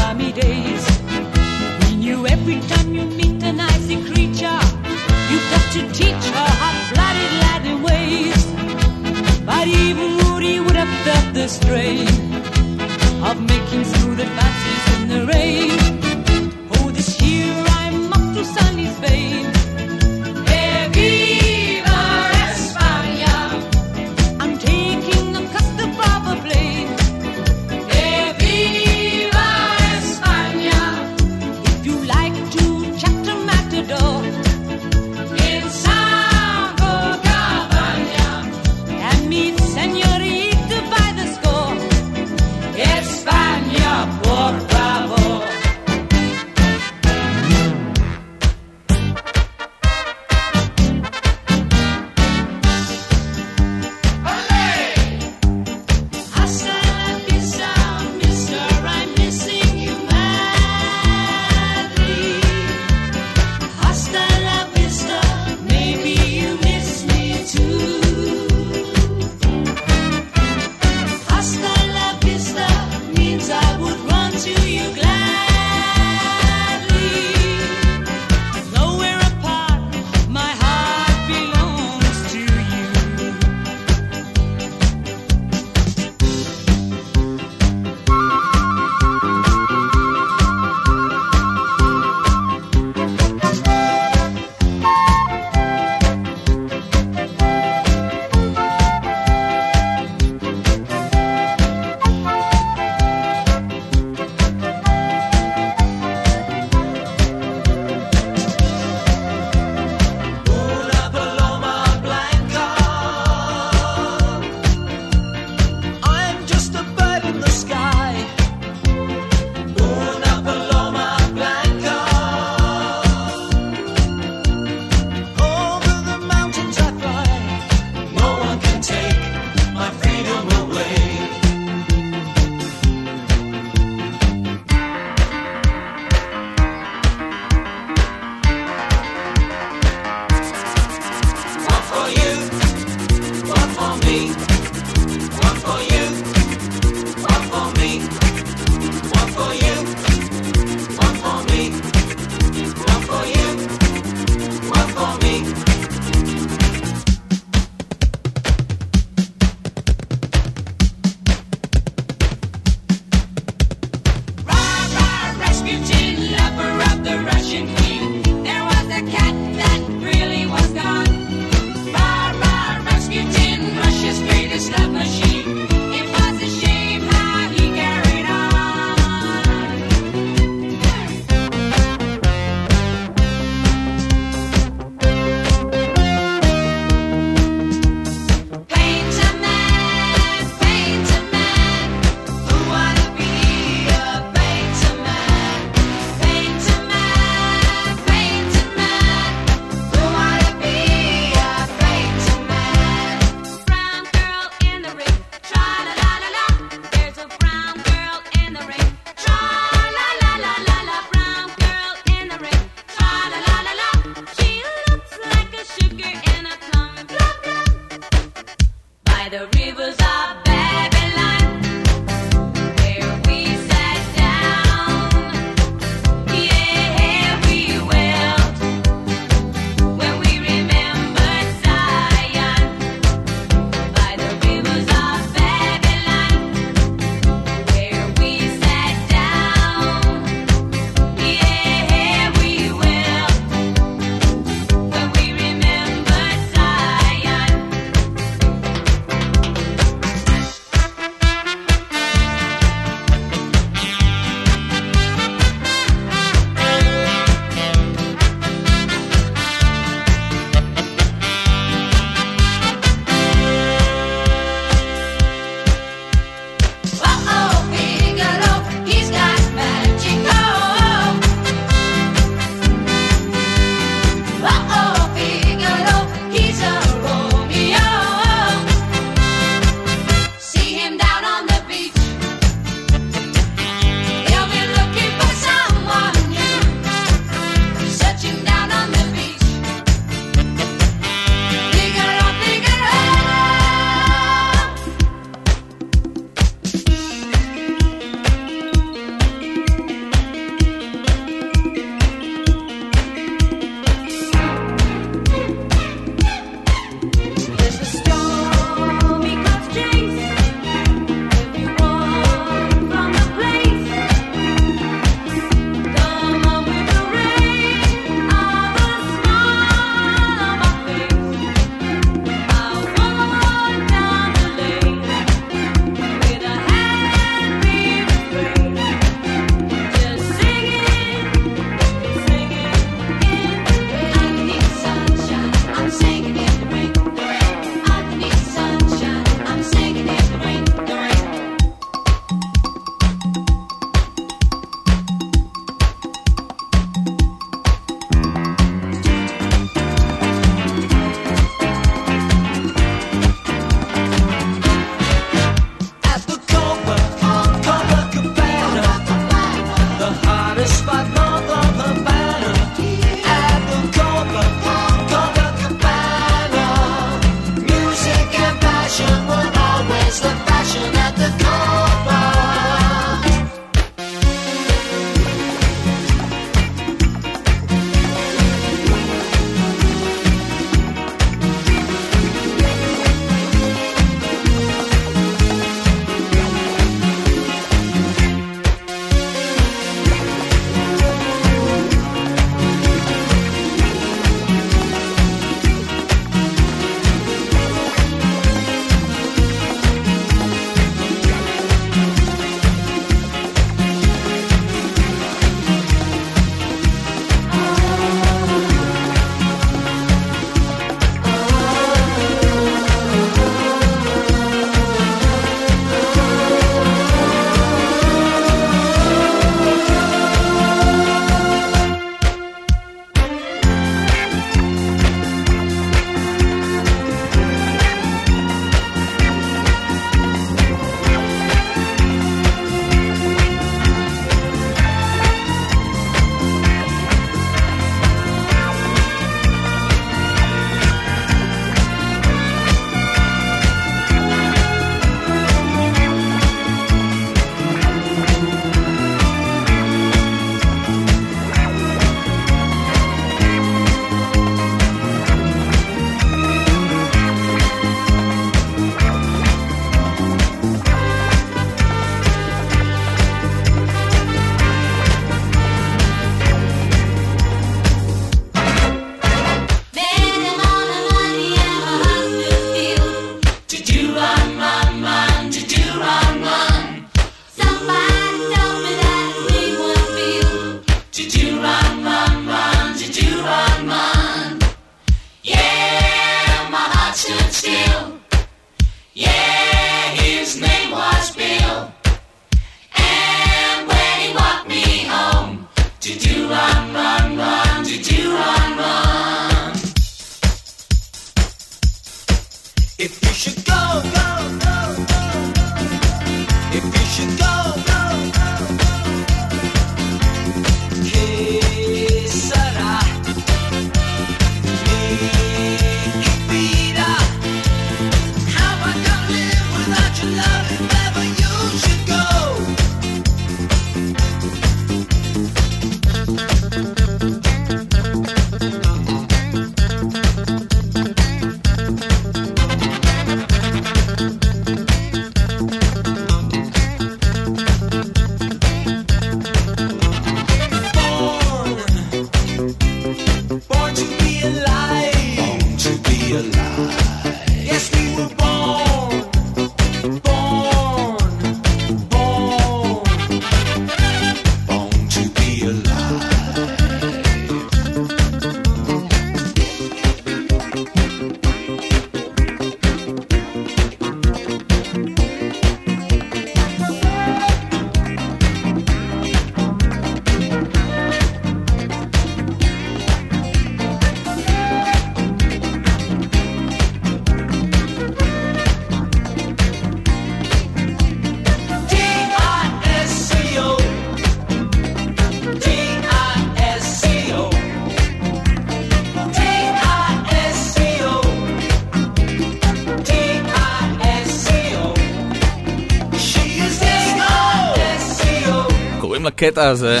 הקטע 599.42 599.68
הזה, 599.68 600.00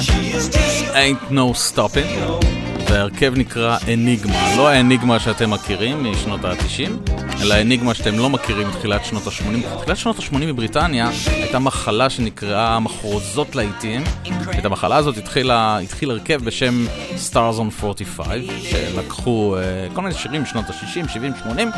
ain't 0.92 1.32
no 1.32 1.74
stopping, 1.74 2.42
וההרכב 2.92 3.32
נקרא 3.36 3.76
אניגמה. 3.92 4.56
לא 4.56 4.68
האניגמה 4.68 5.20
שאתם 5.20 5.50
מכירים 5.50 6.12
משנות 6.12 6.44
ה-90, 6.44 7.10
אלא 7.42 7.54
האניגמה 7.54 7.94
שאתם 7.94 8.18
לא 8.18 8.30
מכירים 8.30 8.68
מתחילת 8.68 9.04
שנות 9.04 9.26
ה-80. 9.26 9.80
תחילת 9.80 9.96
שנות 9.96 10.18
ה-80 10.18 10.38
בבריטניה 10.38 11.10
הייתה 11.26 11.58
מחלה 11.58 12.10
שנקראה 12.10 12.80
מחרוזות 12.80 13.54
להיטים. 13.56 14.04
את 14.58 14.64
המחלה 14.64 14.96
הזאת 14.96 15.16
התחילה, 15.16 15.78
התחיל 15.78 16.10
הרכב 16.10 16.44
בשם 16.44 16.86
Stars 17.30 17.58
on 17.58 17.84
45, 17.84 18.46
שלקחו 18.70 19.56
uh, 19.56 19.94
כל 19.94 20.02
מיני 20.02 20.14
שירים 20.14 20.42
משנות 20.42 20.64
ה-60, 20.70 21.08
70, 21.08 21.32
80, 21.42 21.68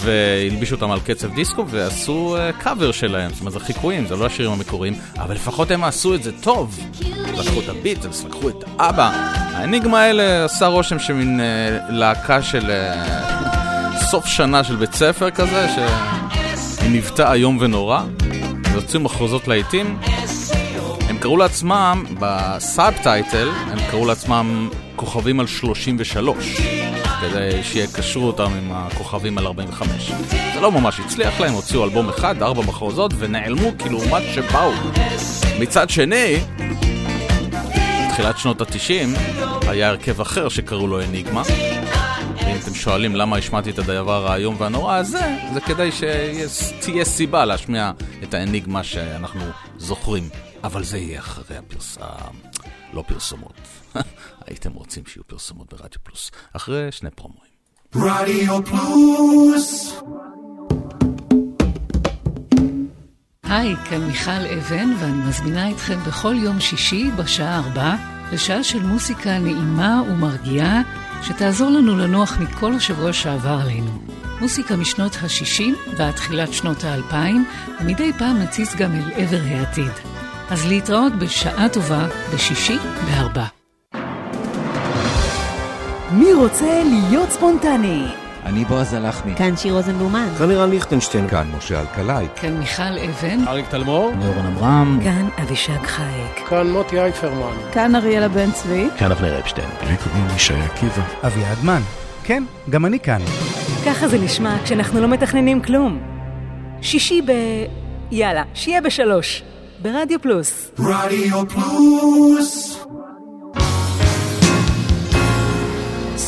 והלבישו 0.00 0.74
אותם 0.74 0.90
על 0.90 1.00
קצב 1.00 1.34
דיסקו 1.34 1.68
ועשו 1.68 2.36
קאבר 2.58 2.92
שלהם, 2.92 3.30
זאת 3.30 3.40
אומרת 3.40 3.52
זה 3.52 3.60
חיקויים, 3.60 4.06
זה 4.06 4.16
לא 4.16 4.26
השירים 4.26 4.52
המקוריים, 4.52 4.94
אבל 5.18 5.34
לפחות 5.34 5.70
הם 5.70 5.84
עשו 5.84 6.14
את 6.14 6.22
זה 6.22 6.32
טוב. 6.40 6.80
לקחו 7.52 7.64
את 7.64 7.76
הביטלס, 7.76 8.24
לקחו 8.24 8.48
את 8.48 8.64
אבא. 8.78 9.10
האניגמה 9.54 10.00
האלה 10.00 10.44
עשה 10.44 10.66
רושם 10.66 10.98
שמין 10.98 11.40
uh, 11.40 11.92
להקה 11.92 12.42
של 12.42 12.70
uh, 12.70 13.96
סוף 14.10 14.26
שנה 14.26 14.64
של 14.64 14.76
בית 14.76 14.92
ספר 14.92 15.30
כזה, 15.30 15.66
ניווטה 16.90 17.32
איום 17.32 17.58
ונורא, 17.60 18.02
והוציאו 18.72 19.02
מחרוזות 19.02 19.48
להיטים. 19.48 19.98
הם 21.08 21.18
קראו 21.18 21.36
לעצמם, 21.36 22.04
בסאב 22.18 22.94
טייטל, 23.02 23.48
הם 23.70 23.78
קראו 23.90 24.06
לעצמם 24.06 24.68
כוכבים 24.96 25.40
על 25.40 25.46
33. 25.46 26.56
כדי 27.20 27.62
שיקשרו 27.62 28.26
אותם 28.26 28.52
עם 28.62 28.72
הכוכבים 28.72 29.38
על 29.38 29.46
45. 29.46 30.12
זה 30.54 30.60
לא 30.60 30.72
ממש 30.72 31.00
הצליח 31.00 31.40
להם, 31.40 31.52
הוציאו 31.52 31.84
אלבום 31.84 32.08
אחד, 32.08 32.42
ארבע 32.42 32.62
מחרוזות, 32.62 33.12
ונעלמו 33.18 33.70
כאילו 33.78 33.98
לעומת 33.98 34.22
שבאו. 34.34 34.72
מצד 35.58 35.90
שני, 35.90 36.36
בתחילת 38.12 38.38
שנות 38.38 38.60
ה-90, 38.60 39.18
היה 39.68 39.88
הרכב 39.88 40.20
אחר 40.20 40.48
שקראו 40.48 40.86
לו 40.86 41.00
אניגמה. 41.02 41.42
ואם 42.36 42.56
אתם 42.62 42.74
שואלים 42.74 43.16
למה 43.16 43.36
השמעתי 43.36 43.70
את 43.70 43.78
הדבר 43.78 44.32
האיום 44.32 44.56
והנורא 44.58 44.96
הזה, 44.96 45.36
זה 45.54 45.60
כדי 45.60 45.90
שתהיה 45.92 47.04
סיבה 47.04 47.44
להשמיע 47.44 47.92
את 48.22 48.34
האניגמה 48.34 48.84
שאנחנו 48.84 49.40
זוכרים. 49.76 50.28
אבל 50.64 50.84
זה 50.84 50.98
יהיה 50.98 51.18
אחרי 51.18 51.56
הפרסם, 51.56 52.34
לא 52.92 53.04
פרסומות. 53.06 53.54
הייתם 54.46 54.72
רוצים 54.72 55.02
שיהיו 55.06 55.24
פרסומות 55.26 55.72
ברדיו 55.72 56.00
פלוס, 56.02 56.30
אחרי 56.52 56.92
שני 56.92 57.10
פרומואים. 57.10 57.52
רדיו 57.94 58.64
פלוס 58.64 59.94
היי, 63.52 63.76
כאן 63.90 64.04
מיכל 64.06 64.30
אבן, 64.30 64.92
ואני 64.98 65.28
מזמינה 65.28 65.70
אתכם 65.70 65.98
בכל 66.06 66.34
יום 66.34 66.60
שישי 66.60 67.10
בשעה 67.16 67.58
ארבע 67.58 67.94
לשעה 68.32 68.62
של 68.62 68.82
מוסיקה 68.82 69.38
נעימה 69.38 70.02
ומרגיעה, 70.08 70.82
שתעזור 71.22 71.70
לנו 71.70 71.98
לנוח 71.98 72.38
מכל 72.40 72.74
השבוע 72.74 73.12
שעבר 73.12 73.58
עלינו. 73.62 73.90
מוסיקה 74.40 74.76
משנות 74.76 75.16
ה-60 75.22 75.96
ועד 75.96 76.14
תחילת 76.14 76.52
שנות 76.52 76.84
ה-2000, 76.84 77.14
ומדי 77.80 78.12
פעם 78.18 78.38
נציץ 78.38 78.74
גם 78.74 78.92
אל 78.94 79.10
עבר 79.16 79.40
העתיד. 79.44 79.92
אז 80.50 80.66
להתראות 80.66 81.12
בשעה 81.18 81.68
טובה 81.68 82.06
בשישי 82.34 82.78
בארבע. 83.06 83.44
מי 86.12 86.32
רוצה 86.32 86.82
להיות 86.84 87.30
ספונטני? 87.30 88.21
אני 88.44 88.64
בועז 88.64 88.94
הלחמי. 88.94 89.34
כאן 89.36 89.56
שיר 89.56 89.74
רוזנבלומן. 89.74 90.28
כאן 90.38 90.48
לירן 90.48 90.70
ליכטנשטיין. 90.70 91.28
כאן 91.28 91.46
משה 91.56 91.80
אלקלעי. 91.80 92.26
כאן 92.36 92.56
מיכל 92.56 92.82
אבן. 92.82 93.48
אריק 93.48 93.66
תלמור. 93.68 94.12
אורן 94.24 94.46
אברהם. 94.46 95.00
כאן 95.04 95.28
אבישג 95.42 95.86
חייק. 95.86 96.48
כאן 96.48 96.70
מוטי 96.70 97.00
אייפרמן. 97.00 97.56
כאן 97.72 97.94
אריאלה 97.94 98.28
בן 98.28 98.52
צבי. 98.52 98.88
כאן 98.98 99.12
אבנר 99.12 99.38
אפשטיין. 99.38 99.68
לי 99.88 99.96
קוראים 99.96 100.26
ישי 100.36 100.54
עקיבא. 100.54 101.02
אביעד 101.26 101.58
מן. 101.64 101.80
כן, 102.24 102.44
גם 102.70 102.86
אני 102.86 103.00
כאן. 103.00 103.20
ככה 103.86 104.08
זה 104.08 104.18
נשמע 104.18 104.56
כשאנחנו 104.64 105.00
לא 105.00 105.08
מתכננים 105.08 105.62
כלום. 105.62 105.98
שישי 106.82 107.22
ב... 107.22 107.32
יאללה, 108.10 108.42
שיהיה 108.54 108.80
בשלוש. 108.80 109.42
ברדיו 109.82 110.22
פלוס. 110.22 110.70
רדיו 110.78 111.48
פלוס 111.48 112.82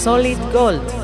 סוליד 0.04 0.38
גולד, 0.52 1.03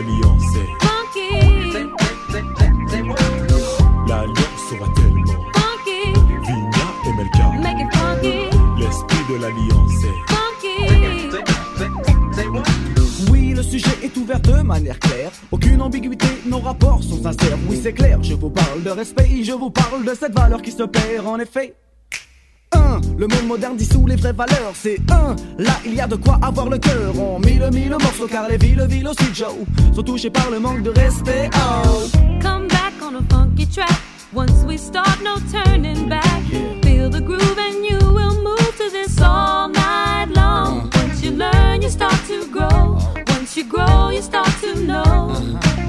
L'alliance. 0.00 0.42
Funky, 0.80 1.28
L'alliance 4.08 4.60
sera 4.70 4.86
tellement. 4.94 5.44
funky, 5.54 6.12
Vigna 6.46 6.86
et 7.06 7.12
Melka. 7.16 7.50
make 7.62 7.80
it 7.80 7.94
funky, 7.94 8.50
L'esprit 8.78 9.24
de 9.28 9.40
l'alliance. 9.40 10.04
Oui, 13.30 13.52
le 13.54 13.62
sujet 13.62 13.90
est 14.02 14.16
ouvert 14.16 14.40
de 14.40 14.62
manière 14.62 14.98
claire. 14.98 15.30
Aucune 15.50 15.82
ambiguïté, 15.82 16.26
nos 16.46 16.60
rapports 16.60 17.02
sont 17.02 17.22
sincères. 17.22 17.58
Oui, 17.68 17.78
c'est 17.82 17.92
clair, 17.92 18.22
je 18.22 18.34
vous 18.34 18.50
parle 18.50 18.82
de 18.82 18.90
respect, 18.90 19.42
je 19.44 19.52
vous 19.52 19.70
parle 19.70 20.04
de 20.04 20.14
cette 20.14 20.32
valeur 20.32 20.62
qui 20.62 20.70
se 20.72 20.82
perd 20.84 21.26
en 21.26 21.38
effet. 21.38 21.74
Un, 22.72 23.00
le 23.18 23.26
monde 23.26 23.46
moderne 23.46 23.76
dissout 23.76 24.06
les 24.06 24.16
vraies 24.16 24.32
valeurs. 24.32 24.72
C'est 24.74 25.00
un, 25.10 25.34
là 25.58 25.72
il 25.84 25.94
y 25.94 26.00
a 26.00 26.06
de 26.06 26.16
quoi 26.16 26.38
avoir 26.42 26.68
le 26.68 26.78
cœur. 26.78 27.12
On 27.18 27.38
mille 27.38 27.68
mille 27.72 27.90
morceaux 27.90 28.28
car 28.28 28.48
les 28.48 28.56
villes, 28.56 28.86
villes 28.88 29.08
aussi 29.08 29.34
Joe 29.34 29.54
sont 29.94 30.02
touchées 30.02 30.30
par 30.30 30.50
le 30.50 30.60
manque 30.60 30.82
de 30.82 30.90
respect. 30.90 31.50
Oh. 31.54 32.08
Come 32.40 32.68
back 32.68 32.92
on 33.02 33.16
a 33.16 33.22
funky 33.30 33.66
track. 33.66 33.90
Once 34.32 34.64
we 34.64 34.78
start, 34.78 35.20
no 35.24 35.36
turning 35.50 36.08
back. 36.08 36.42
Feel 36.82 37.10
the 37.10 37.20
groove 37.20 37.58
and 37.58 37.84
you 37.84 37.98
will 37.98 38.40
move 38.42 38.76
to 38.78 38.88
this 38.90 39.20
all 39.20 39.68
night 39.68 40.28
long. 40.34 40.88
Once 40.94 41.22
you 41.22 41.32
learn, 41.32 41.82
you 41.82 41.90
start 41.90 42.14
to 42.28 42.46
grow. 42.52 42.98
Once 43.28 43.56
you 43.56 43.64
grow, 43.64 44.10
you 44.10 44.22
start 44.22 44.50
to 44.60 44.76
know. 44.86 45.30
Respect 45.30 45.79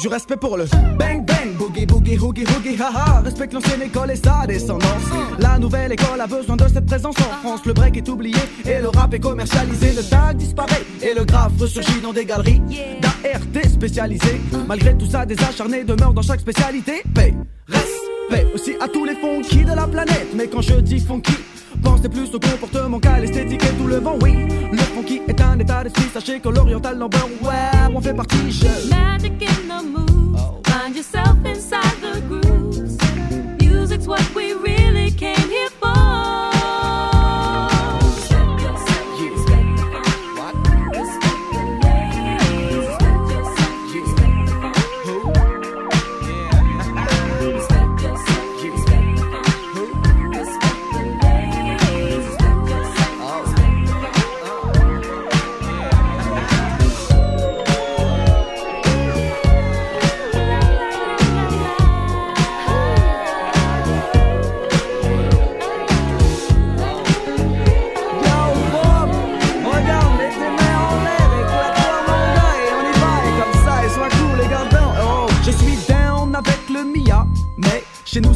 du 0.00 0.08
respect 0.08 0.36
pour 0.36 0.56
le 0.56 0.64
bang 0.98 1.24
bang, 1.26 1.54
boogie 1.58 1.84
boogie 1.84 2.16
hoogie 2.16 2.44
hoogie 2.44 2.76
haha. 2.80 3.20
Respecte 3.20 3.52
l'ancienne 3.52 3.82
école 3.82 4.10
et 4.10 4.16
sa 4.16 4.46
descendance. 4.46 5.02
La 5.38 5.58
nouvelle 5.58 5.92
école 5.92 6.20
a 6.20 6.26
besoin 6.26 6.56
de 6.56 6.66
cette 6.68 6.86
présence 6.86 7.16
en 7.18 7.42
France. 7.42 7.60
Le 7.66 7.74
break 7.74 7.98
est 7.98 8.08
oublié 8.08 8.38
et 8.64 8.80
le 8.80 8.88
rap 8.88 9.12
est 9.12 9.20
commercialisé. 9.20 9.92
Le 9.92 10.02
tag 10.02 10.38
disparaît 10.38 10.82
et 11.02 11.14
le 11.14 11.24
graphe 11.24 11.52
ressurgit 11.58 12.00
dans 12.00 12.12
des 12.12 12.24
galeries 12.24 12.62
d'ART 13.00 13.68
spécialisées. 13.68 14.40
Malgré 14.66 14.96
tout 14.96 15.06
ça, 15.06 15.26
des 15.26 15.38
acharnés 15.42 15.84
demeurent 15.84 16.14
dans 16.14 16.22
chaque 16.22 16.40
spécialité. 16.40 17.02
Paix, 17.14 17.34
respect 17.68 18.46
aussi 18.54 18.72
à 18.80 18.88
tous 18.88 19.04
les 19.04 19.16
funky 19.16 19.64
de 19.64 19.74
la 19.74 19.86
planète. 19.86 20.28
Mais 20.34 20.46
quand 20.46 20.62
je 20.62 20.74
dis 20.76 21.00
funky, 21.00 21.34
Pensez 21.82 22.08
plus 22.08 22.34
au 22.34 22.40
comportement 22.40 22.98
qu'à 22.98 23.18
l'esthétique 23.18 23.62
et 23.64 23.76
tout 23.76 23.86
le 23.86 23.96
vent, 23.96 24.16
oui. 24.22 24.32
Le 24.72 24.78
funky 24.78 25.22
est 25.28 25.40
un 25.40 25.58
état 25.58 25.82
d'esprit, 25.82 26.06
sachez 26.12 26.40
que 26.40 26.48
l'oriental 26.48 26.98
number, 26.98 27.26
ouais, 27.42 27.94
on 27.94 28.00
fait 28.00 28.14
partie, 28.14 28.50
je. 28.50 28.90
Magic 28.90 29.42
in 29.42 29.68
the 29.68 29.84
moves. 29.84 30.40
Find 30.66 30.94
yourself 30.94 31.36
inside 31.44 32.00
the. 32.02 32.49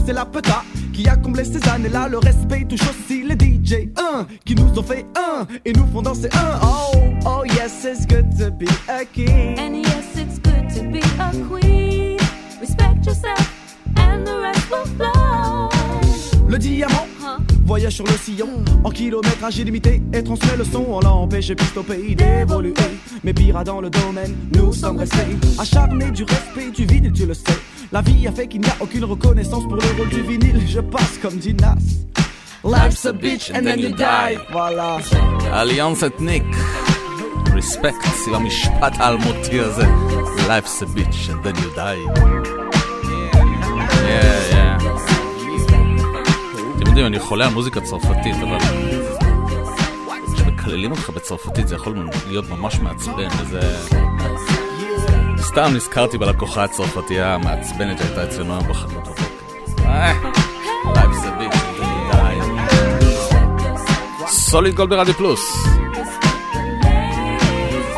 C'est 0.04 0.12
la 0.12 0.24
peta 0.24 0.62
qui 0.92 1.08
a 1.08 1.16
comblé 1.16 1.44
ces 1.44 1.66
années-là. 1.68 2.08
Le 2.08 2.18
respect 2.18 2.64
touche 2.68 2.82
aussi 2.88 3.22
les 3.22 3.34
DJ, 3.34 3.88
un 3.96 4.26
qui 4.44 4.54
nous 4.54 4.78
ont 4.78 4.82
fait 4.82 5.06
un 5.16 5.46
et 5.64 5.72
nous 5.72 5.86
font 5.86 6.02
danser 6.02 6.28
un. 6.32 6.60
Oh, 6.62 6.92
oh 7.26 7.44
yes, 7.44 7.84
it's 7.84 8.06
good 8.06 8.26
to 8.38 8.50
be 8.50 8.66
a 8.88 9.04
king. 9.04 9.58
And 9.58 9.76
yes, 9.76 10.16
it's 10.16 10.38
good 10.38 10.68
to 10.76 10.90
be 10.90 11.00
a 11.18 11.30
queen. 11.48 12.18
Respect 12.60 13.06
yourself, 13.06 13.76
and 13.96 14.24
the 14.26 14.38
rest 14.40 14.70
will 14.70 14.86
flow. 14.96 15.68
Le 16.48 16.58
diamant 16.58 17.06
voyage 17.65 17.93
sur 17.93 18.05
le 18.05 18.13
sillon 18.13 18.49
en 18.83 18.89
kilométrage 18.89 19.57
illimité 19.59 20.01
et 20.13 20.23
transmet 20.23 20.57
le 20.57 20.63
son. 20.63 20.85
On 20.89 20.99
l'empêche 20.99 21.53
piste 21.53 21.77
au 21.77 21.83
pays 21.83 22.15
d'évoluer. 22.15 22.73
Mais 23.23 23.33
pire 23.33 23.63
dans 23.63 23.81
le 23.81 23.89
domaine, 23.89 24.35
nous 24.55 24.73
sommes 24.73 24.97
restés 24.97 25.37
acharnés 25.57 26.11
du 26.11 26.23
respect 26.23 26.71
du 26.71 26.85
vinyle, 26.85 27.13
tu 27.13 27.25
le 27.25 27.33
sais. 27.33 27.59
La 27.91 28.01
vie 28.01 28.27
a 28.27 28.31
fait 28.31 28.47
qu'il 28.47 28.61
n'y 28.61 28.69
a 28.69 28.75
aucune 28.79 29.05
reconnaissance 29.05 29.63
pour 29.63 29.75
le 29.75 29.83
rôle 29.97 30.09
du 30.09 30.21
vinyle. 30.21 30.61
Je 30.67 30.79
passe 30.79 31.17
comme 31.21 31.37
dit 31.37 31.53
Nas. 31.53 31.75
Life's 32.63 33.05
a 33.05 33.13
bitch 33.13 33.51
and 33.51 33.63
then 33.63 33.79
you 33.79 33.89
die. 33.89 34.37
Voilà. 34.51 34.97
אליאנס 35.53 36.03
אתניק. 36.03 36.43
רספקט, 37.55 38.05
סביב 38.15 38.35
המשפט 38.35 38.93
האלמותי 38.99 39.59
הזה. 39.59 39.87
Life's 40.47 40.81
a 40.81 40.85
bitch 40.85 41.29
and 41.29 41.43
then 41.43 41.55
you 41.55 41.69
die. 41.75 41.97
Yeah, 44.07 44.42
yeah. 44.42 44.42
אתם 44.42 44.42
יודעים, 46.94 47.06
אני 47.06 47.20
חולה 47.20 47.46
על 47.46 47.52
מוזיקה 47.52 47.80
צרפתית, 47.80 48.34
אבל... 48.42 48.58
כשמקללים 50.34 50.90
אותך 50.90 51.10
בצרפתית 51.10 51.68
זה 51.68 51.74
יכול 51.74 52.08
להיות 52.28 52.50
ממש 52.50 52.78
מעצבן, 52.78 53.28
וזה... 53.40 53.60
סתם 55.38 55.70
נזכרתי 55.74 56.18
בלקוחה 56.18 56.64
הצרפתייה 56.64 57.34
המעצבנת 57.34 57.98
שהייתה 57.98 58.24
אצלנו 58.24 58.52
היום 58.52 58.68
בחנות 58.68 59.04
בבוקר. 59.04 59.22
אה. 59.86 60.12
סוליד 64.26 64.74
גולד 64.74 64.90
ברדיו 64.90 65.14
פלוס. 65.14 65.66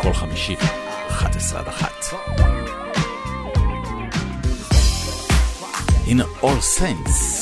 כל 0.01 0.13
חמישי, 0.13 0.55
11 1.07 1.59
עד 1.59 1.67
1. 1.67 1.91
הנה 6.07 6.23
All 6.41 6.79
Saints. 6.79 7.36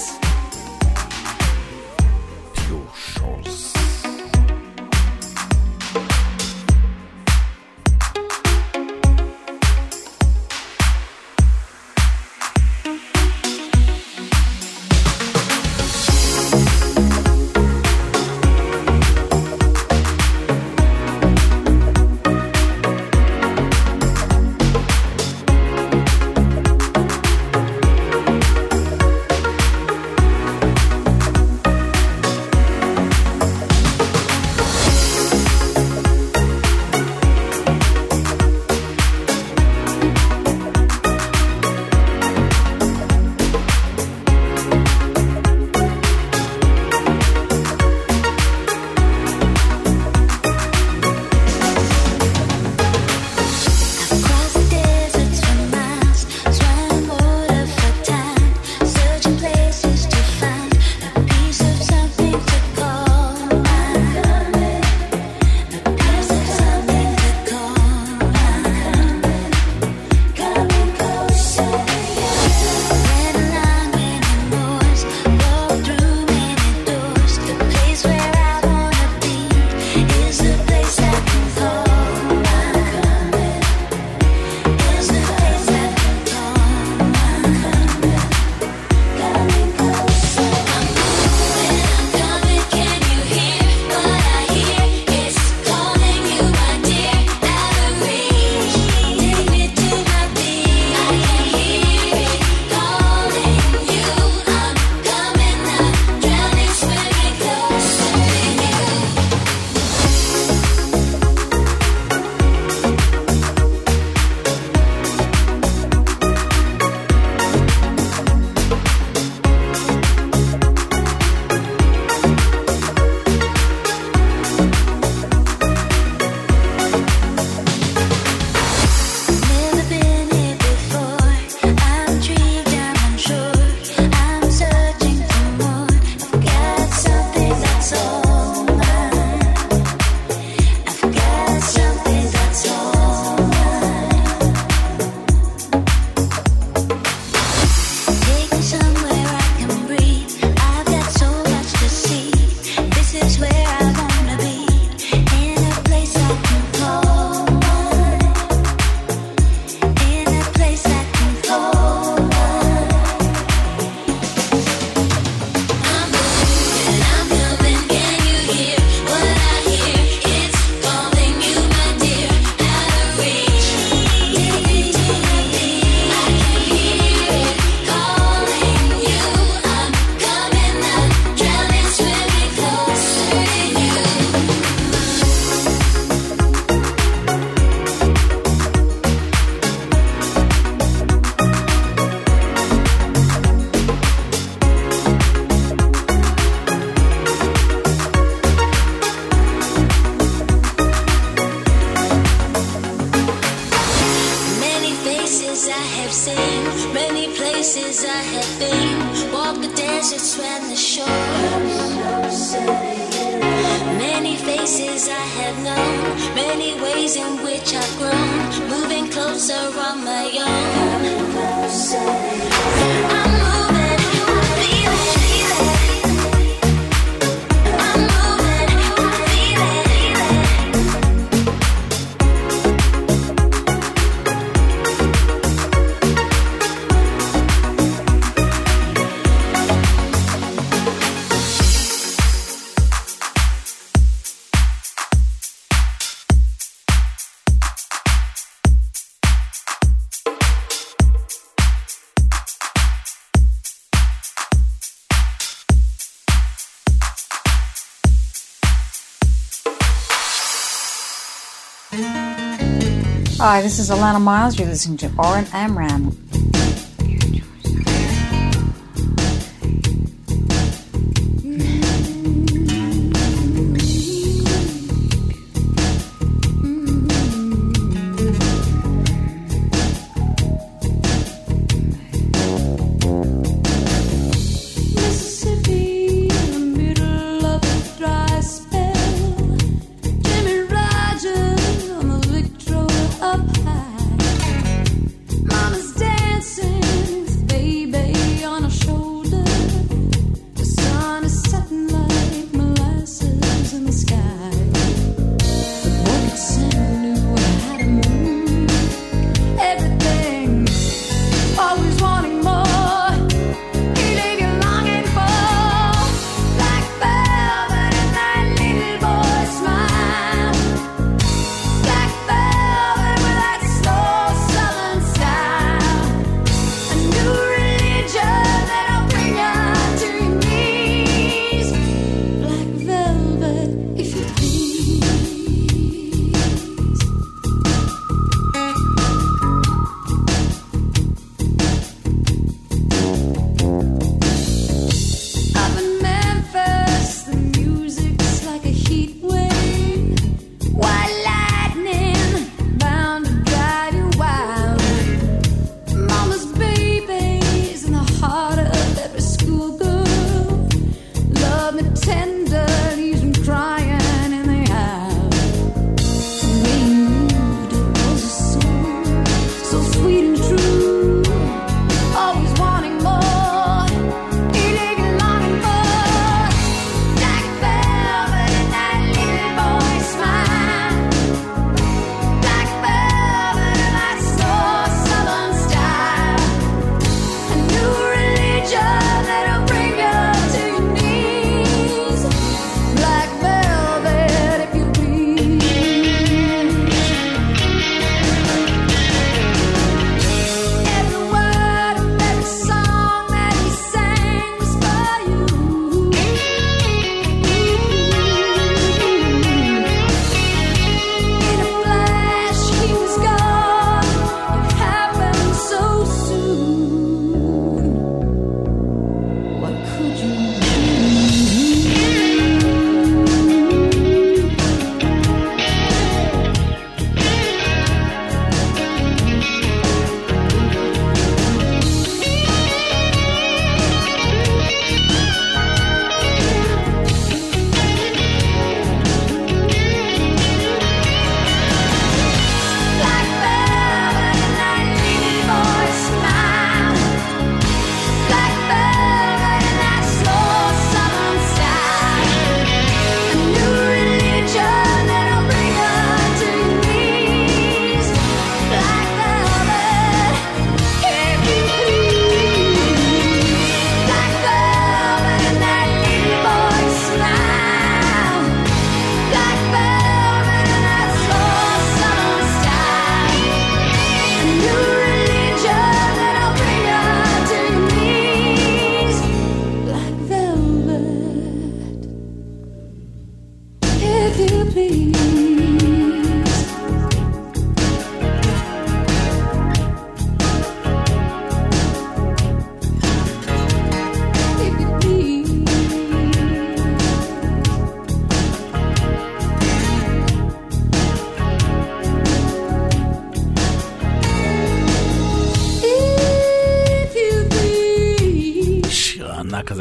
Hi, 263.48 263.62
this 263.62 263.78
is 263.78 263.92
Alana 263.92 264.20
Miles. 264.20 264.58
You're 264.58 264.68
listening 264.68 264.98
to 264.98 265.12
Oren 265.20 265.46
Amram 265.54 266.25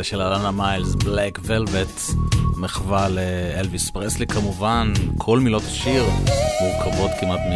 של 0.04 0.20
אלנה 0.20 0.50
מיילס, 0.50 0.94
Black 0.94 1.38
Velvet, 1.42 2.00
מחווה 2.56 3.08
לאלוויס 3.08 3.90
פרסלי 3.90 4.26
כמובן, 4.26 4.92
כל 5.18 5.40
מילות 5.40 5.62
השיר 5.62 6.04
מורכבות 6.60 7.10
כמעט, 7.20 7.40
מ... 7.40 7.52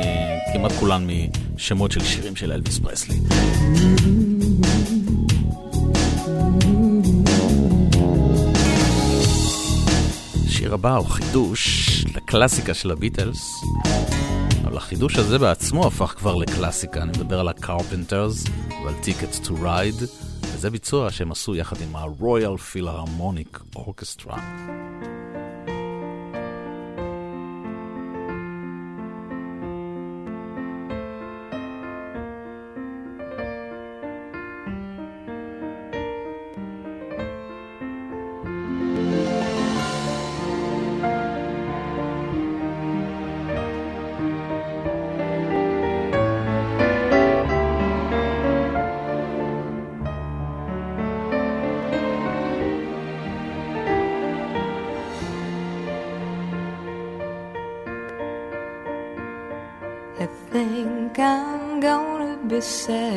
כמעט 0.53 0.73
כולן 0.73 1.07
משמות 1.55 1.93
של 1.93 2.05
שירים 2.05 2.37
של 2.37 2.53
אלוויס 2.53 2.79
פרסלי. 2.79 3.17
השיר 10.47 10.75
הבא 10.75 10.97
הוא 10.97 11.07
חידוש 11.07 11.89
לקלאסיקה 12.17 12.75
של 12.75 12.91
הביטלס. 12.91 13.63
אבל 14.65 14.77
החידוש 14.77 15.17
הזה 15.17 15.39
בעצמו 15.39 15.87
הפך 15.87 16.15
כבר 16.19 16.35
לקלאסיקה, 16.35 17.03
אני 17.03 17.11
מדבר 17.11 17.41
על 17.41 17.49
הקרפנטרס 17.49 18.45
ועל 18.85 18.95
טיקט 19.03 19.45
טו 19.45 19.55
רייד. 19.63 19.95
וזה 20.59 20.71
ביצוע 20.71 21.11
שהם 21.11 21.33
עשו 21.33 21.55
יחד 21.55 21.77
עם 21.83 21.97
ה-Royal 21.97 22.75
Philharmonic 22.75 23.77
Orchestra. 23.77 24.35
said. 62.69 63.08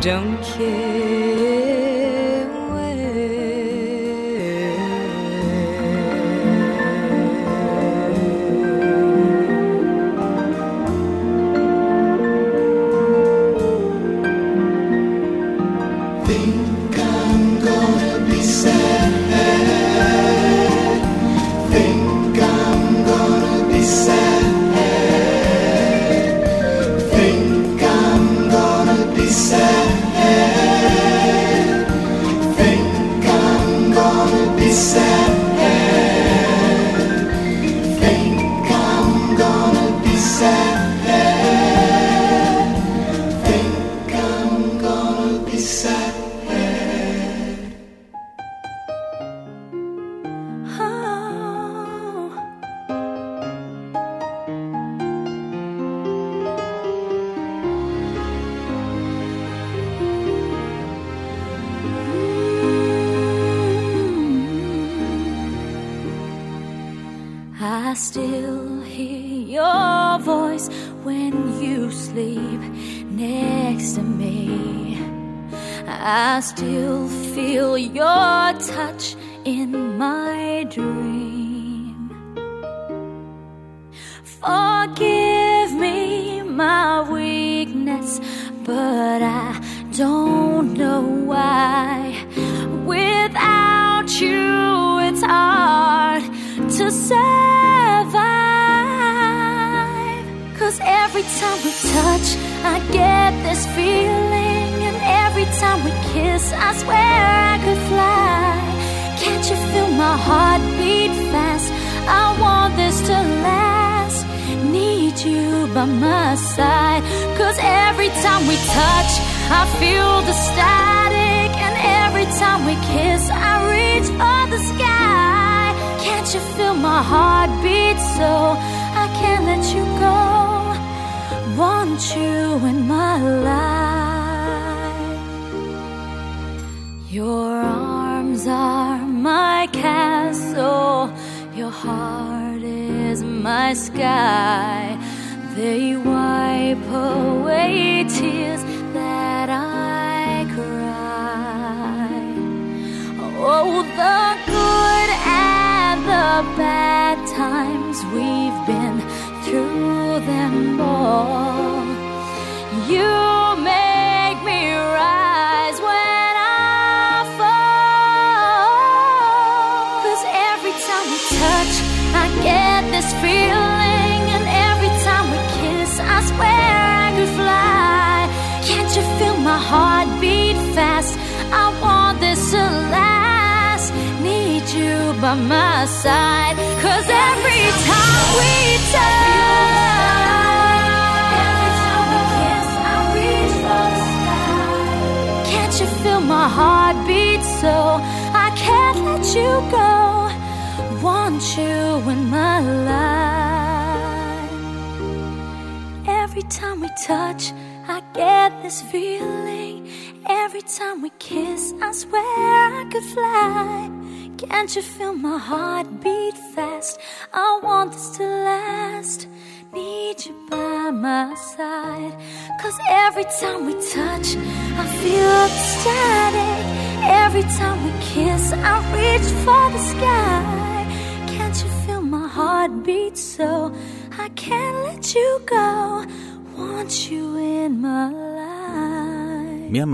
don't 0.00 0.40
care. 0.42 1.87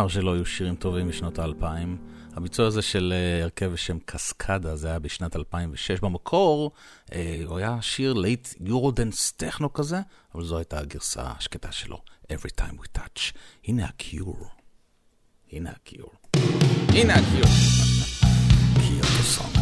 אמר 0.04 0.12
שלא 0.12 0.34
היו 0.34 0.46
שירים 0.46 0.76
טובים 0.76 1.08
משנות 1.08 1.38
האלפיים. 1.38 1.96
הביצוע 2.36 2.66
הזה 2.66 2.82
של 2.82 3.12
אה, 3.16 3.42
הרכב 3.42 3.66
בשם 3.66 3.98
קסקדה, 4.04 4.76
זה 4.76 4.88
היה 4.88 4.98
בשנת 4.98 5.36
2006 5.36 6.00
במקור, 6.00 6.72
אה, 7.12 7.40
הוא 7.46 7.58
היה 7.58 7.78
שיר 7.80 8.12
light 8.12 8.48
Eurodance 8.60 9.32
טכנו 9.32 9.72
כזה, 9.72 10.00
אבל 10.34 10.44
זו 10.44 10.56
הייתה 10.56 10.78
הגרסה 10.78 11.22
השקטה 11.38 11.72
שלו, 11.72 12.02
Every 12.32 12.60
Time 12.60 12.74
We 12.80 12.98
Touch. 12.98 13.36
הנה 13.64 13.84
הקיור. 13.84 14.46
הנה 15.52 15.70
הקיור. 15.70 16.12
הנה 16.88 17.14
הקיור. 17.14 17.50
קיור 18.88 19.22
song. 19.22 19.53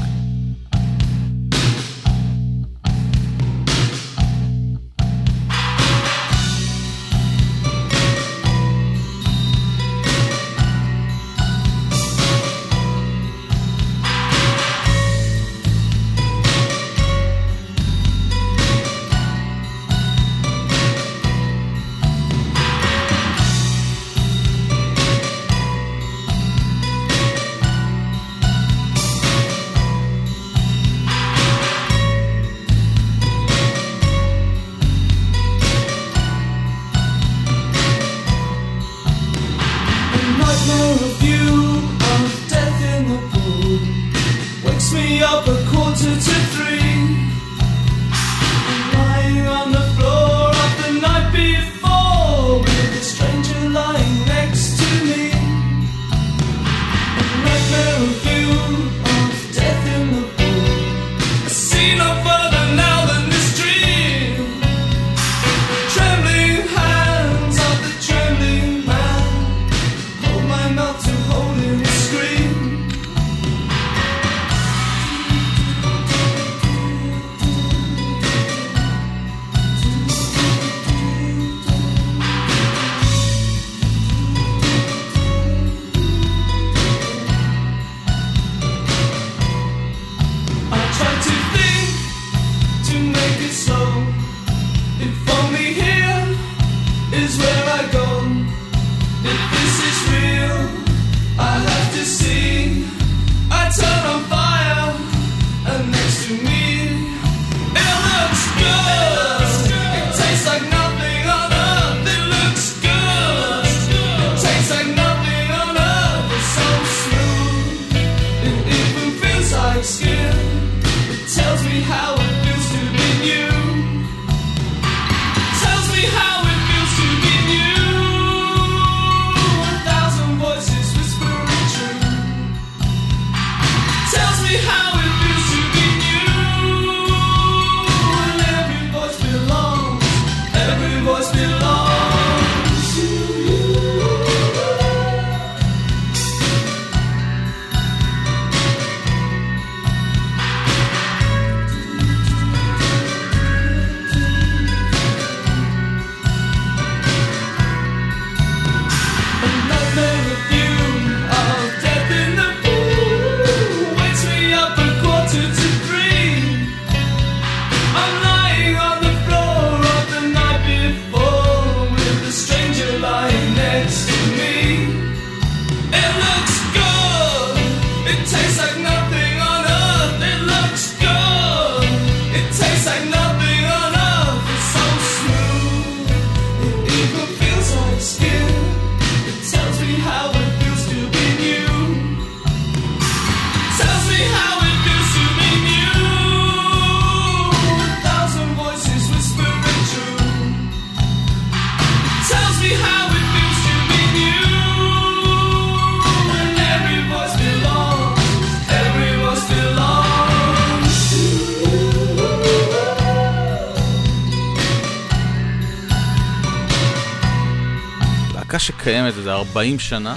באמת, 219.13 219.19
איזה 219.19 219.33
40 219.33 219.79
שנה. 219.79 220.15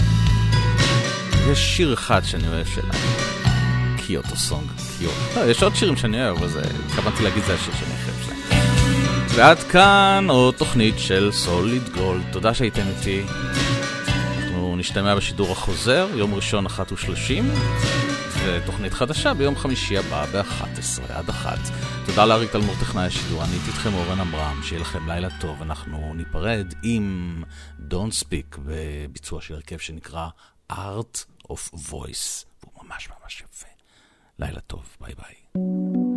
יש 1.52 1.60
שיר 1.60 1.94
אחד 1.94 2.22
שאני 2.24 2.48
אוהב 2.48 2.68
שלה. 2.68 2.94
קיוטו 3.98 4.36
סונג, 4.36 4.68
קיוטו. 5.00 5.16
לא, 5.36 5.52
יש 5.52 5.64
עוד 5.64 5.76
שירים 5.76 5.98
שאני 5.98 6.30
אוהב, 6.30 6.44
אז 6.44 6.60
התכוונתי 6.86 7.24
להגיד 7.24 7.44
זה 7.44 7.54
השיר 7.54 7.74
שאני 7.80 7.92
אוהב 7.92 8.26
שלהם. 8.26 8.62
ועד 9.28 9.60
כאן 9.60 10.28
עוד 10.30 10.54
תוכנית 10.54 10.96
של 10.98 11.30
סוליד 11.34 11.90
גולד. 11.90 12.22
תודה 12.32 12.54
שהייתם 12.54 12.84
איתי. 12.98 13.24
אנחנו 14.38 14.76
נשתמע 14.78 15.16
בשידור 15.16 15.52
החוזר, 15.52 16.08
יום 16.16 16.36
ראשון, 16.36 16.66
אחת 16.66 16.92
ושלושים. 16.92 17.52
ותוכנית 18.48 18.94
חדשה 18.94 19.34
ביום 19.34 19.56
חמישי 19.56 19.98
הבא 19.98 20.26
ב-11 20.26 21.14
עד 21.14 21.30
1. 21.30 21.58
תודה 22.06 22.26
לאריק 22.26 22.52
תלמור 22.52 22.76
טכנאי 22.80 23.06
השידור, 23.06 23.44
אני 23.44 23.52
הייתי 23.52 23.68
איתכם 23.68 23.94
אורן 23.94 24.20
עמרם, 24.20 24.60
שיהיה 24.64 24.82
לכם 24.82 25.08
לילה 25.08 25.28
טוב, 25.42 25.62
אנחנו 25.62 26.14
ניפרד 26.14 26.74
עם 26.84 27.44
Don't 27.90 28.24
Speak 28.24 28.58
בביצוע 28.66 29.42
של 29.42 29.54
הרכב 29.54 29.78
שנקרא 29.78 30.28
Art 30.72 31.26
of 31.44 31.74
Voice, 31.74 32.46
והוא 32.64 32.84
ממש 32.84 33.10
ממש 33.10 33.42
יפה. 33.42 33.68
לילה 34.40 34.60
טוב, 34.60 34.98
ביי 35.02 35.14
ביי. 35.16 36.15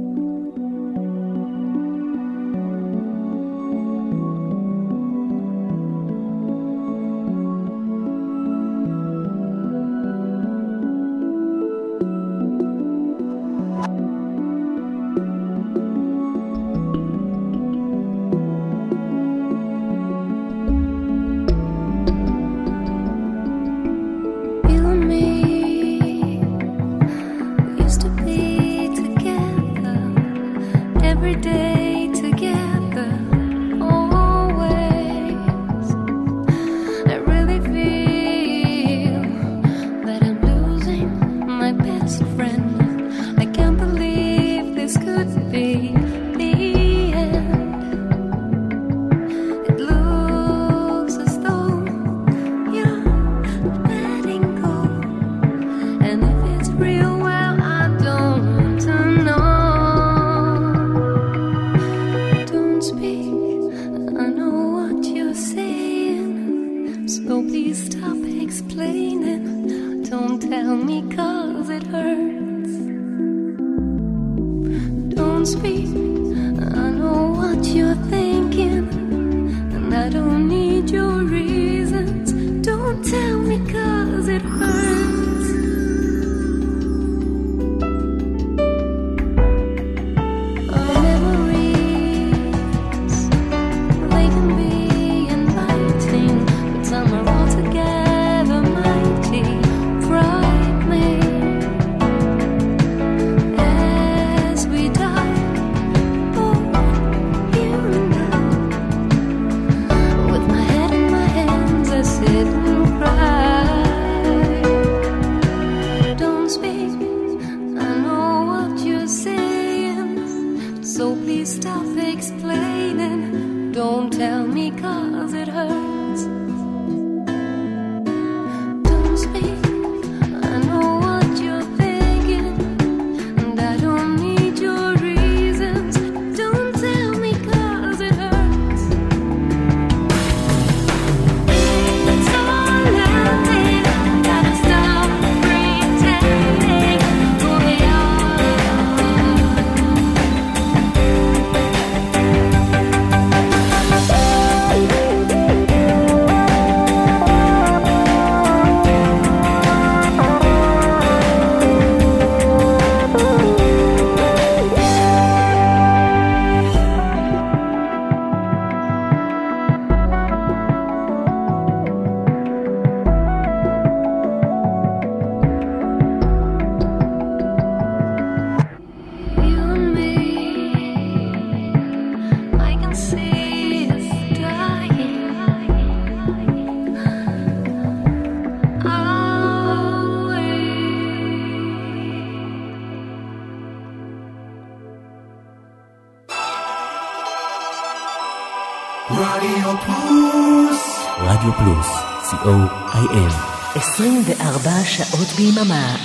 Mamá. 205.59 205.98